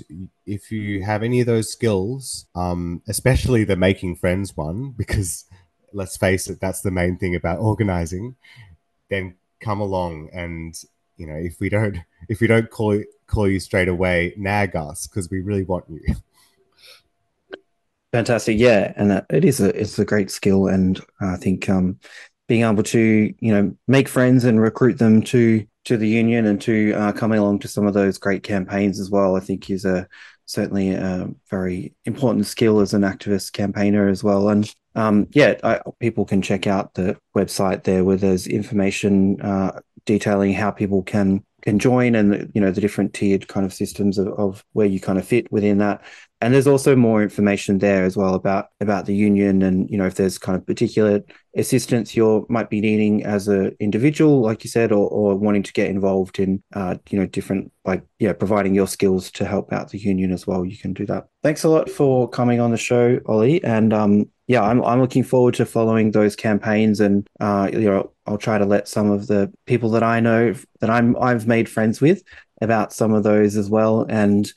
if 0.46 0.72
you 0.72 1.04
have 1.04 1.22
any 1.24 1.42
of 1.42 1.48
those 1.48 1.72
skills, 1.72 2.46
um, 2.56 3.02
especially 3.08 3.64
the 3.64 3.76
making 3.76 4.16
friends 4.16 4.56
one, 4.56 4.92
because 4.98 5.46
let's 5.92 6.18
face 6.18 6.50
it, 6.50 6.60
that's 6.60 6.82
the 6.82 6.92
main 6.92 7.18
thing 7.18 7.36
about 7.36 7.60
organizing, 7.60 8.36
then 9.10 9.36
come 9.60 9.80
along 9.80 10.30
and 10.34 10.84
you 11.16 11.26
know 11.26 11.36
if 11.36 11.60
we 11.62 11.70
don't 11.70 11.98
if 12.28 12.42
we 12.42 12.48
don't 12.48 12.70
call 12.70 13.02
call 13.28 13.48
you 13.48 13.60
straight 13.60 13.88
away 13.88 14.34
nag 14.36 14.76
us 14.76 15.08
because 15.08 15.30
we 15.30 15.40
really 15.40 15.64
want 15.64 15.86
you 15.90 16.02
fantastic. 18.14 18.58
Yeah 18.58 18.94
and 18.96 19.26
it 19.30 19.44
is 19.44 19.60
a 19.60 19.70
it's 19.80 20.00
a 20.00 20.06
great 20.06 20.32
skill 20.32 20.68
and 20.68 21.02
i 21.20 21.36
think 21.36 21.68
um 21.70 22.00
being 22.48 22.64
able 22.64 22.84
to 22.84 23.34
you 23.40 23.54
know 23.54 23.76
make 23.88 24.08
friends 24.08 24.46
and 24.46 24.62
recruit 24.62 24.98
them 25.00 25.22
to 25.24 25.66
to 25.86 25.98
the 25.98 26.08
union 26.08 26.46
and 26.46 26.62
to 26.62 26.94
uh, 26.94 27.12
coming 27.12 27.40
along 27.40 27.60
to 27.60 27.68
some 27.68 27.86
of 27.86 27.94
those 27.94 28.18
great 28.18 28.44
campaigns 28.44 29.00
as 29.00 29.10
well 29.10 29.36
i 29.36 29.42
think 29.42 29.70
is 29.70 29.84
a 29.84 30.08
certainly 30.46 30.92
a 30.92 31.30
very 31.50 31.94
important 32.06 32.46
skill 32.46 32.80
as 32.80 32.94
an 32.94 33.02
activist 33.02 33.54
campaigner 33.54 34.08
as 34.08 34.24
well. 34.24 34.50
And 34.50 34.74
um, 34.96 35.28
yeah, 35.32 35.56
I, 35.64 35.82
people 36.00 36.26
can 36.26 36.42
check 36.42 36.68
out 36.68 36.94
the 36.94 37.18
website 37.36 37.84
there 37.84 38.04
where 38.04 38.18
there's 38.18 38.48
information 38.48 39.42
uh, 39.42 39.80
detailing 40.06 40.54
how 40.54 40.72
people 40.72 41.04
can 41.04 41.44
can 41.62 41.80
join 41.80 42.14
and 42.14 42.52
you 42.54 42.60
know 42.60 42.72
the 42.72 42.82
different 42.82 43.14
tiered 43.14 43.48
kind 43.48 43.66
of 43.66 43.74
systems 43.74 44.18
of, 44.18 44.28
of 44.34 44.66
where 44.74 44.86
you 44.86 45.00
kind 45.00 45.18
of 45.18 45.26
fit 45.26 45.50
within 45.50 45.78
that 45.78 46.04
and 46.44 46.54
there's 46.54 46.68
also 46.68 46.96
more 46.96 47.24
information 47.24 47.78
there 47.80 48.04
as 48.04 48.18
well 48.18 48.36
about 48.36 48.68
about 48.82 49.06
the 49.06 49.16
union 49.16 49.62
and 49.62 49.90
you 49.90 49.98
know 49.98 50.06
if 50.06 50.16
there's 50.16 50.38
kind 50.38 50.58
of 50.58 50.66
particular 50.68 51.22
assistance 51.56 52.16
you 52.16 52.46
might 52.50 52.70
be 52.70 52.82
needing 52.82 53.24
as 53.24 53.48
an 53.48 53.76
individual 53.80 54.42
like 54.42 54.64
you 54.64 54.70
said 54.70 54.92
or, 54.92 55.08
or 55.10 55.36
wanting 55.36 55.64
to 55.64 55.72
get 55.72 55.90
involved 55.90 56.40
in 56.40 56.62
uh, 56.74 56.96
you 57.10 57.18
know 57.18 57.26
different 57.26 57.72
like 57.86 58.04
yeah 58.20 58.34
providing 58.34 58.76
your 58.76 58.88
skills 58.88 59.32
to 59.32 59.46
help 59.46 59.72
out 59.72 59.90
the 59.90 59.98
union 59.98 60.32
as 60.32 60.46
well 60.46 60.66
you 60.66 60.78
can 60.78 60.94
do 60.94 61.06
that. 61.06 61.28
Thanks 61.42 61.64
a 61.64 61.70
lot 61.70 61.90
for 61.90 62.30
coming 62.30 62.60
on 62.60 62.72
the 62.72 62.78
show 62.78 63.20
oli. 63.26 63.64
And 63.64 63.94
um 63.94 64.30
yeah 64.48 64.62
i'm, 64.62 64.84
I'm 64.84 65.00
looking 65.00 65.24
forward 65.24 65.54
to 65.54 65.66
following 65.66 66.12
those 66.12 66.36
campaigns 66.36 67.00
and 67.00 67.26
uh, 67.40 67.70
you 67.72 67.90
know 67.90 68.12
i'll 68.26 68.38
try 68.38 68.58
to 68.58 68.66
let 68.66 68.90
some 68.90 69.10
of 69.10 69.28
the 69.28 69.50
people 69.66 69.90
that 69.92 70.04
i 70.04 70.20
know 70.20 70.54
that 70.82 70.90
i'm 70.90 71.16
i've 71.16 71.48
made 71.48 71.70
friends 71.70 72.02
with 72.02 72.24
about 72.64 72.94
some 72.94 73.14
of 73.14 73.24
those 73.24 73.56
as 73.56 73.70
well. 73.70 74.06
And 74.10 74.52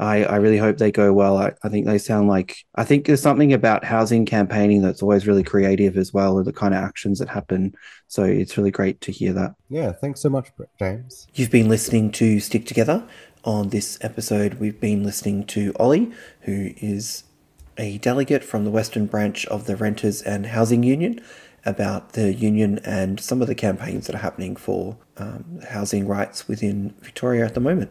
I, 0.00 0.24
I 0.24 0.36
really 0.36 0.56
hope 0.56 0.78
they 0.78 0.90
go 0.90 1.12
well. 1.12 1.36
I, 1.36 1.52
I 1.62 1.68
think 1.68 1.84
they 1.84 1.98
sound 1.98 2.26
like 2.26 2.56
I 2.74 2.84
think 2.84 3.04
there's 3.04 3.20
something 3.20 3.52
about 3.52 3.84
housing 3.84 4.24
campaigning 4.24 4.80
that's 4.80 5.02
always 5.02 5.26
really 5.26 5.44
creative 5.44 5.98
as 5.98 6.12
well, 6.12 6.38
or 6.38 6.42
the 6.42 6.54
kind 6.54 6.72
of 6.72 6.82
actions 6.82 7.18
that 7.18 7.28
happen. 7.28 7.74
So 8.08 8.24
it's 8.24 8.56
really 8.56 8.70
great 8.70 9.02
to 9.02 9.12
hear 9.12 9.34
that. 9.34 9.54
Yeah, 9.68 9.92
thanks 9.92 10.20
so 10.20 10.30
much, 10.30 10.48
James. 10.78 11.26
You've 11.34 11.50
been 11.50 11.68
listening 11.68 12.10
to 12.12 12.40
Stick 12.40 12.64
Together. 12.66 13.06
On 13.44 13.68
this 13.68 13.98
episode, 14.00 14.54
we've 14.54 14.80
been 14.80 15.04
listening 15.04 15.44
to 15.46 15.72
Oli, 15.78 16.12
who 16.42 16.72
is 16.78 17.24
a 17.76 17.98
delegate 17.98 18.44
from 18.44 18.64
the 18.64 18.70
Western 18.70 19.06
branch 19.06 19.46
of 19.46 19.66
the 19.66 19.76
Renters 19.76 20.22
and 20.22 20.46
Housing 20.46 20.82
Union, 20.82 21.22
about 21.66 22.12
the 22.12 22.32
union 22.32 22.80
and 22.84 23.20
some 23.20 23.42
of 23.42 23.48
the 23.48 23.54
campaigns 23.54 24.06
that 24.06 24.14
are 24.14 24.18
happening 24.18 24.56
for 24.56 24.96
um, 25.18 25.60
housing 25.68 26.06
rights 26.06 26.48
within 26.48 26.94
Victoria 27.00 27.44
at 27.44 27.54
the 27.54 27.60
moment. 27.60 27.90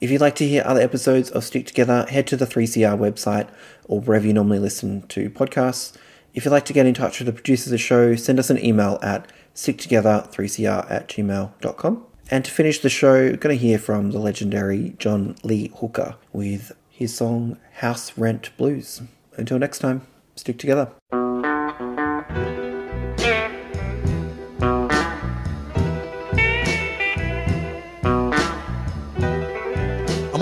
If 0.00 0.10
you'd 0.10 0.20
like 0.20 0.34
to 0.36 0.48
hear 0.48 0.62
other 0.64 0.80
episodes 0.80 1.30
of 1.30 1.44
Stick 1.44 1.66
Together, 1.66 2.06
head 2.08 2.26
to 2.28 2.36
the 2.36 2.46
3CR 2.46 2.98
website 2.98 3.48
or 3.84 4.00
wherever 4.00 4.26
you 4.26 4.32
normally 4.32 4.58
listen 4.58 5.06
to 5.08 5.30
podcasts. 5.30 5.96
If 6.34 6.44
you'd 6.44 6.50
like 6.50 6.64
to 6.66 6.72
get 6.72 6.86
in 6.86 6.94
touch 6.94 7.20
with 7.20 7.26
the 7.26 7.32
producers 7.32 7.68
of 7.68 7.72
the 7.72 7.78
show, 7.78 8.16
send 8.16 8.38
us 8.38 8.50
an 8.50 8.62
email 8.64 8.98
at 9.02 9.30
sticktogether3cr 9.54 10.90
at 10.90 11.08
gmail.com. 11.08 12.06
And 12.30 12.44
to 12.44 12.50
finish 12.50 12.80
the 12.80 12.88
show, 12.88 13.12
we're 13.12 13.36
going 13.36 13.56
to 13.56 13.62
hear 13.62 13.78
from 13.78 14.10
the 14.10 14.18
legendary 14.18 14.94
John 14.98 15.36
Lee 15.42 15.70
Hooker 15.76 16.16
with 16.32 16.72
his 16.90 17.14
song 17.14 17.58
House 17.74 18.16
Rent 18.18 18.50
Blues. 18.56 19.02
Until 19.36 19.58
next 19.58 19.78
time, 19.78 20.06
stick 20.34 20.58
together. 20.58 20.90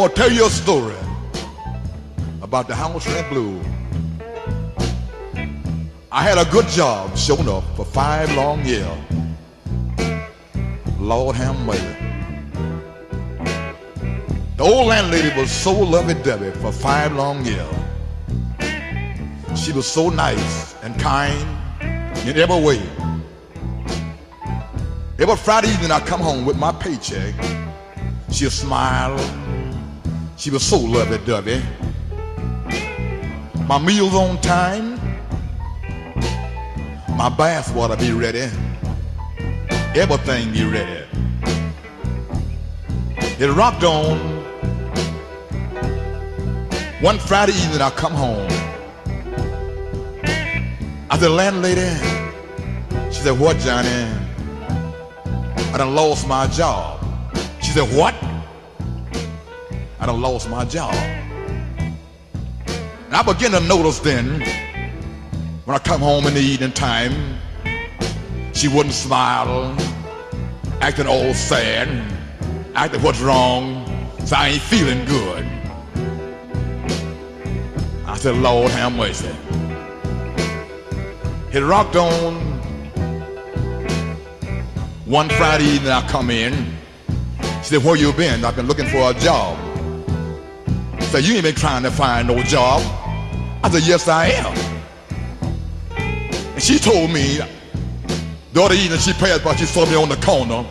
Gonna 0.03 0.15
tell 0.15 0.33
you 0.33 0.45
a 0.45 0.51
story 0.51 0.97
about 2.41 2.67
the 2.67 2.75
house 2.75 3.07
rent 3.07 3.29
blues. 3.29 3.65
I 6.11 6.23
had 6.23 6.39
a 6.39 6.51
good 6.51 6.67
job 6.67 7.17
showing 7.17 7.49
up 7.49 7.63
for 7.77 7.85
five 7.85 8.35
long 8.35 8.65
years. 8.65 8.99
Lord 10.99 11.37
have 11.37 11.57
mercy. 11.65 11.87
The 14.57 14.65
old 14.65 14.89
landlady 14.89 15.41
was 15.41 15.53
so 15.53 15.73
lovey-dovey 15.73 16.51
for 16.59 16.73
five 16.73 17.13
long 17.13 17.45
years. 17.45 17.73
She 19.55 19.71
was 19.71 19.87
so 19.87 20.09
nice 20.09 20.75
and 20.83 20.99
kind 20.99 21.49
in 22.27 22.37
every 22.37 22.61
way. 22.61 22.83
Every 25.21 25.37
Friday 25.37 25.69
evening 25.69 25.93
I 25.93 26.01
come 26.01 26.21
home 26.21 26.45
with 26.45 26.59
my 26.59 26.73
paycheck. 26.73 27.35
She'll 28.33 28.51
smile. 28.51 29.42
She 30.43 30.51
was 30.51 30.65
so 30.65 30.77
lovey-dovey. 30.77 31.63
My 33.69 33.79
meals 33.79 34.13
on 34.13 34.41
time. 34.41 34.99
My 37.17 37.29
bath 37.29 37.73
water 37.73 37.95
be 37.95 38.11
ready. 38.11 38.51
Everything 39.95 40.51
be 40.53 40.65
ready. 40.65 41.07
It 43.39 43.55
rocked 43.55 43.85
on. 43.85 44.19
One 47.01 47.21
Friday 47.21 47.53
evening 47.53 47.81
I 47.81 47.91
come 47.91 48.13
home. 48.13 48.49
I 51.09 51.19
said, 51.21 51.31
landlady, 51.31 51.89
she 53.13 53.23
said, 53.23 53.39
what, 53.39 53.59
Johnny? 53.59 54.09
I 55.73 55.79
done 55.79 55.95
lost 55.95 56.27
my 56.27 56.49
job. 56.49 56.99
She 57.61 57.71
said, 57.71 57.97
what? 57.97 58.12
I 60.03 60.07
done 60.07 60.21
lost 60.21 60.51
my 60.51 60.65
job. 60.65 60.93
And 62.57 63.15
I 63.15 63.23
begin 63.23 63.53
to 63.53 63.61
notice 63.61 64.01
then, 64.01 64.41
when 65.65 65.77
I 65.77 65.79
come 65.79 66.01
home 66.01 66.27
in 66.27 66.35
the 66.35 66.41
evening 66.41 66.73
time, 66.73 67.39
she 68.53 68.67
wouldn't 68.67 68.97
smile, 68.97 69.77
acting 70.81 71.07
all 71.07 71.33
sad, 71.35 71.87
acting 72.75 73.01
what's 73.01 73.21
wrong, 73.21 73.87
so 74.25 74.35
I 74.35 74.49
ain't 74.49 74.63
feeling 74.63 75.05
good. 75.05 75.45
I 78.05 78.17
said, 78.17 78.39
Lord 78.39 78.73
have 78.73 78.93
mercy. 78.97 79.31
It 81.53 81.61
rocked 81.61 81.95
on. 81.95 82.35
One 85.07 85.29
Friday 85.29 85.67
evening 85.67 85.93
I 85.93 86.05
come 86.09 86.29
in. 86.29 86.77
She 87.59 87.69
said, 87.77 87.85
where 87.85 87.95
you 87.95 88.13
been? 88.15 88.45
I've 88.45 88.57
been 88.57 88.67
looking 88.67 88.89
for 88.89 89.09
a 89.09 89.15
job. 89.15 89.72
Said, 91.13 91.27
you 91.27 91.35
ain't 91.35 91.43
been 91.43 91.55
trying 91.55 91.83
to 91.83 91.91
find 91.91 92.27
no 92.27 92.43
job. 92.43 92.81
I 93.63 93.69
said, 93.71 93.83
yes 93.83 94.09
I 94.09 94.29
am. 94.29 94.57
And 96.55 96.63
she 96.63 96.79
told 96.79 97.11
me 97.11 97.37
the 98.55 98.63
other 98.63 98.75
evening 98.75 98.99
she 98.99 99.13
passed 99.13 99.45
by, 99.45 99.55
she 99.57 99.67
saw 99.67 99.85
me 99.85 99.95
on 99.95 100.09
the 100.09 100.17
corner, 100.17 100.65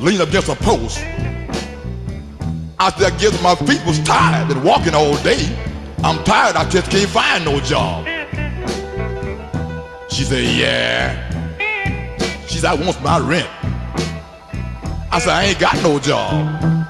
leaning 0.00 0.26
against 0.26 0.48
a 0.48 0.56
post. 0.56 0.98
I 2.80 2.90
said, 2.90 3.12
I 3.12 3.16
guess 3.16 3.40
my 3.44 3.54
feet 3.54 3.86
was 3.86 4.00
tired 4.00 4.50
and 4.50 4.64
walking 4.64 4.92
all 4.92 5.16
day. 5.22 5.56
I'm 6.02 6.24
tired, 6.24 6.56
I 6.56 6.68
just 6.68 6.90
can't 6.90 7.08
find 7.08 7.44
no 7.44 7.60
job. 7.60 8.04
She 10.10 10.24
said, 10.24 10.42
yeah. 10.42 11.30
She 12.48 12.58
said, 12.58 12.70
I 12.70 12.74
want 12.74 13.00
my 13.04 13.20
rent. 13.20 13.48
I 15.12 15.20
said, 15.20 15.30
I 15.30 15.44
ain't 15.44 15.60
got 15.60 15.80
no 15.80 16.00
job. 16.00 16.81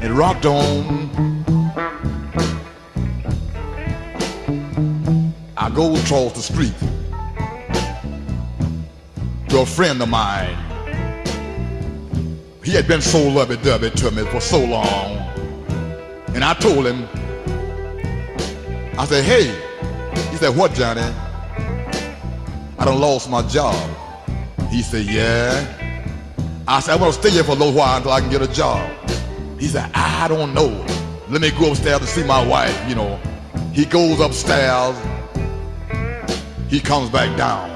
It 0.00 0.10
rocked 0.10 0.46
on. 0.46 1.44
I 5.56 5.70
go 5.70 5.94
across 5.96 6.32
the 6.34 6.40
street 6.40 6.74
to 9.48 9.60
a 9.60 9.66
friend 9.66 10.00
of 10.00 10.08
mine. 10.08 10.56
He 12.62 12.72
had 12.72 12.86
been 12.86 13.00
so 13.00 13.28
lovey-dovey 13.28 13.90
to 13.90 14.10
me 14.10 14.24
for 14.26 14.40
so 14.40 14.64
long. 14.64 15.16
And 16.34 16.44
I 16.44 16.54
told 16.54 16.86
him, 16.86 17.08
I 18.98 19.04
said, 19.04 19.24
hey. 19.24 19.46
He 20.30 20.36
said, 20.36 20.56
what, 20.56 20.74
Johnny? 20.74 21.00
I 22.78 22.84
done 22.84 23.00
lost 23.00 23.28
my 23.28 23.42
job. 23.42 23.74
He 24.70 24.82
said, 24.82 25.06
yeah. 25.06 25.66
I 26.68 26.80
said, 26.80 26.92
I'm 26.92 27.00
gonna 27.00 27.12
stay 27.12 27.30
here 27.30 27.42
for 27.42 27.52
a 27.52 27.54
little 27.54 27.72
while 27.72 27.96
until 27.96 28.12
I 28.12 28.20
can 28.20 28.30
get 28.30 28.42
a 28.42 28.52
job. 28.52 28.97
He 29.58 29.66
said, 29.66 29.90
I 29.94 30.28
don't 30.28 30.54
know. 30.54 30.68
Let 31.28 31.40
me 31.40 31.50
go 31.50 31.72
upstairs 31.72 32.00
to 32.00 32.06
see 32.06 32.24
my 32.24 32.46
wife, 32.46 32.88
you 32.88 32.94
know. 32.94 33.16
He 33.72 33.84
goes 33.84 34.20
upstairs. 34.20 34.96
He 36.68 36.80
comes 36.80 37.10
back 37.10 37.36
down. 37.36 37.70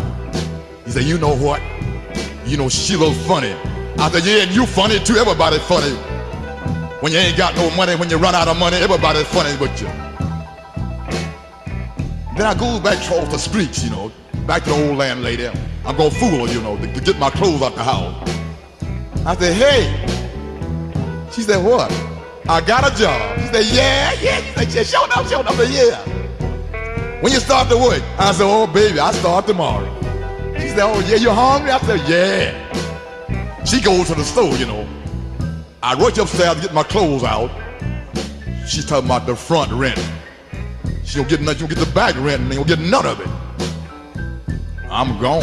He 0.84 0.90
said, 0.90 1.02
you 1.02 1.18
know 1.18 1.36
what? 1.36 1.60
You 2.46 2.56
know, 2.56 2.68
she 2.68 2.96
looks 2.96 3.18
funny. 3.26 3.52
I 3.98 4.10
said, 4.10 4.24
yeah, 4.24 4.42
and 4.42 4.52
you 4.52 4.66
funny 4.66 4.98
too. 5.00 5.16
Everybody 5.16 5.58
funny. 5.60 5.94
When 7.00 7.12
you 7.12 7.18
ain't 7.18 7.36
got 7.36 7.56
no 7.56 7.68
money, 7.76 7.96
when 7.96 8.08
you 8.08 8.16
run 8.16 8.34
out 8.34 8.48
of 8.48 8.56
money, 8.56 8.76
everybody's 8.76 9.26
funny 9.26 9.56
with 9.60 9.80
you. 9.80 9.88
Then 12.36 12.46
I 12.46 12.54
go 12.54 12.80
back 12.80 13.04
across 13.04 13.28
the 13.30 13.38
streets, 13.38 13.84
you 13.84 13.90
know, 13.90 14.12
back 14.46 14.62
to 14.64 14.70
the 14.70 14.88
old 14.88 14.98
landlady. 14.98 15.48
I'm 15.84 15.96
gonna 15.96 16.10
fool 16.10 16.46
her, 16.46 16.52
you 16.52 16.62
know, 16.62 16.76
to, 16.76 16.92
to 16.92 17.00
get 17.00 17.18
my 17.18 17.30
clothes 17.30 17.60
out 17.60 17.74
the 17.74 17.82
house. 17.82 18.28
I 19.26 19.36
said, 19.36 19.54
hey. 19.54 20.11
She 21.32 21.40
said, 21.42 21.64
what? 21.64 21.90
I 22.48 22.60
got 22.60 22.92
a 22.92 22.94
job. 22.94 23.40
She 23.40 23.46
said, 23.46 23.64
yeah, 23.74 24.12
yeah. 24.20 24.60
She 24.64 24.70
said, 24.70 24.86
show 24.86 25.04
up, 25.04 25.26
show 25.26 25.40
up. 25.40 25.50
I 25.50 25.54
said, 25.54 25.70
yeah. 25.70 27.20
When 27.22 27.32
you 27.32 27.40
start 27.40 27.68
to 27.70 27.76
work? 27.78 28.02
I 28.18 28.32
said, 28.32 28.44
oh, 28.44 28.66
baby, 28.66 28.98
I 28.98 29.12
start 29.12 29.46
tomorrow. 29.46 29.88
She 30.58 30.68
said, 30.68 30.80
oh, 30.80 31.00
yeah, 31.08 31.16
you 31.16 31.30
hungry? 31.30 31.70
I 31.70 31.78
said, 31.80 32.00
yeah. 32.08 33.64
She 33.64 33.80
goes 33.80 34.08
to 34.08 34.14
the 34.14 34.24
store, 34.24 34.54
you 34.56 34.66
know. 34.66 34.86
I 35.82 35.94
rush 35.94 36.18
upstairs 36.18 36.56
to 36.56 36.60
get 36.60 36.74
my 36.74 36.82
clothes 36.82 37.24
out. 37.24 37.50
She's 38.66 38.84
talking 38.84 39.06
about 39.06 39.26
the 39.26 39.34
front 39.34 39.72
rent. 39.72 39.98
She 41.04 41.16
don't 41.18 41.28
get 41.28 41.40
nothing, 41.40 41.58
she 41.58 41.66
don't 41.66 41.78
get 41.78 41.86
the 41.86 41.94
back 41.94 42.14
rent, 42.16 42.42
and 42.42 42.50
they 42.52 42.56
don't 42.56 42.66
get 42.66 42.78
none 42.78 43.06
of 43.06 43.20
it. 43.20 43.28
I'm 44.90 45.18
gone. 45.20 45.42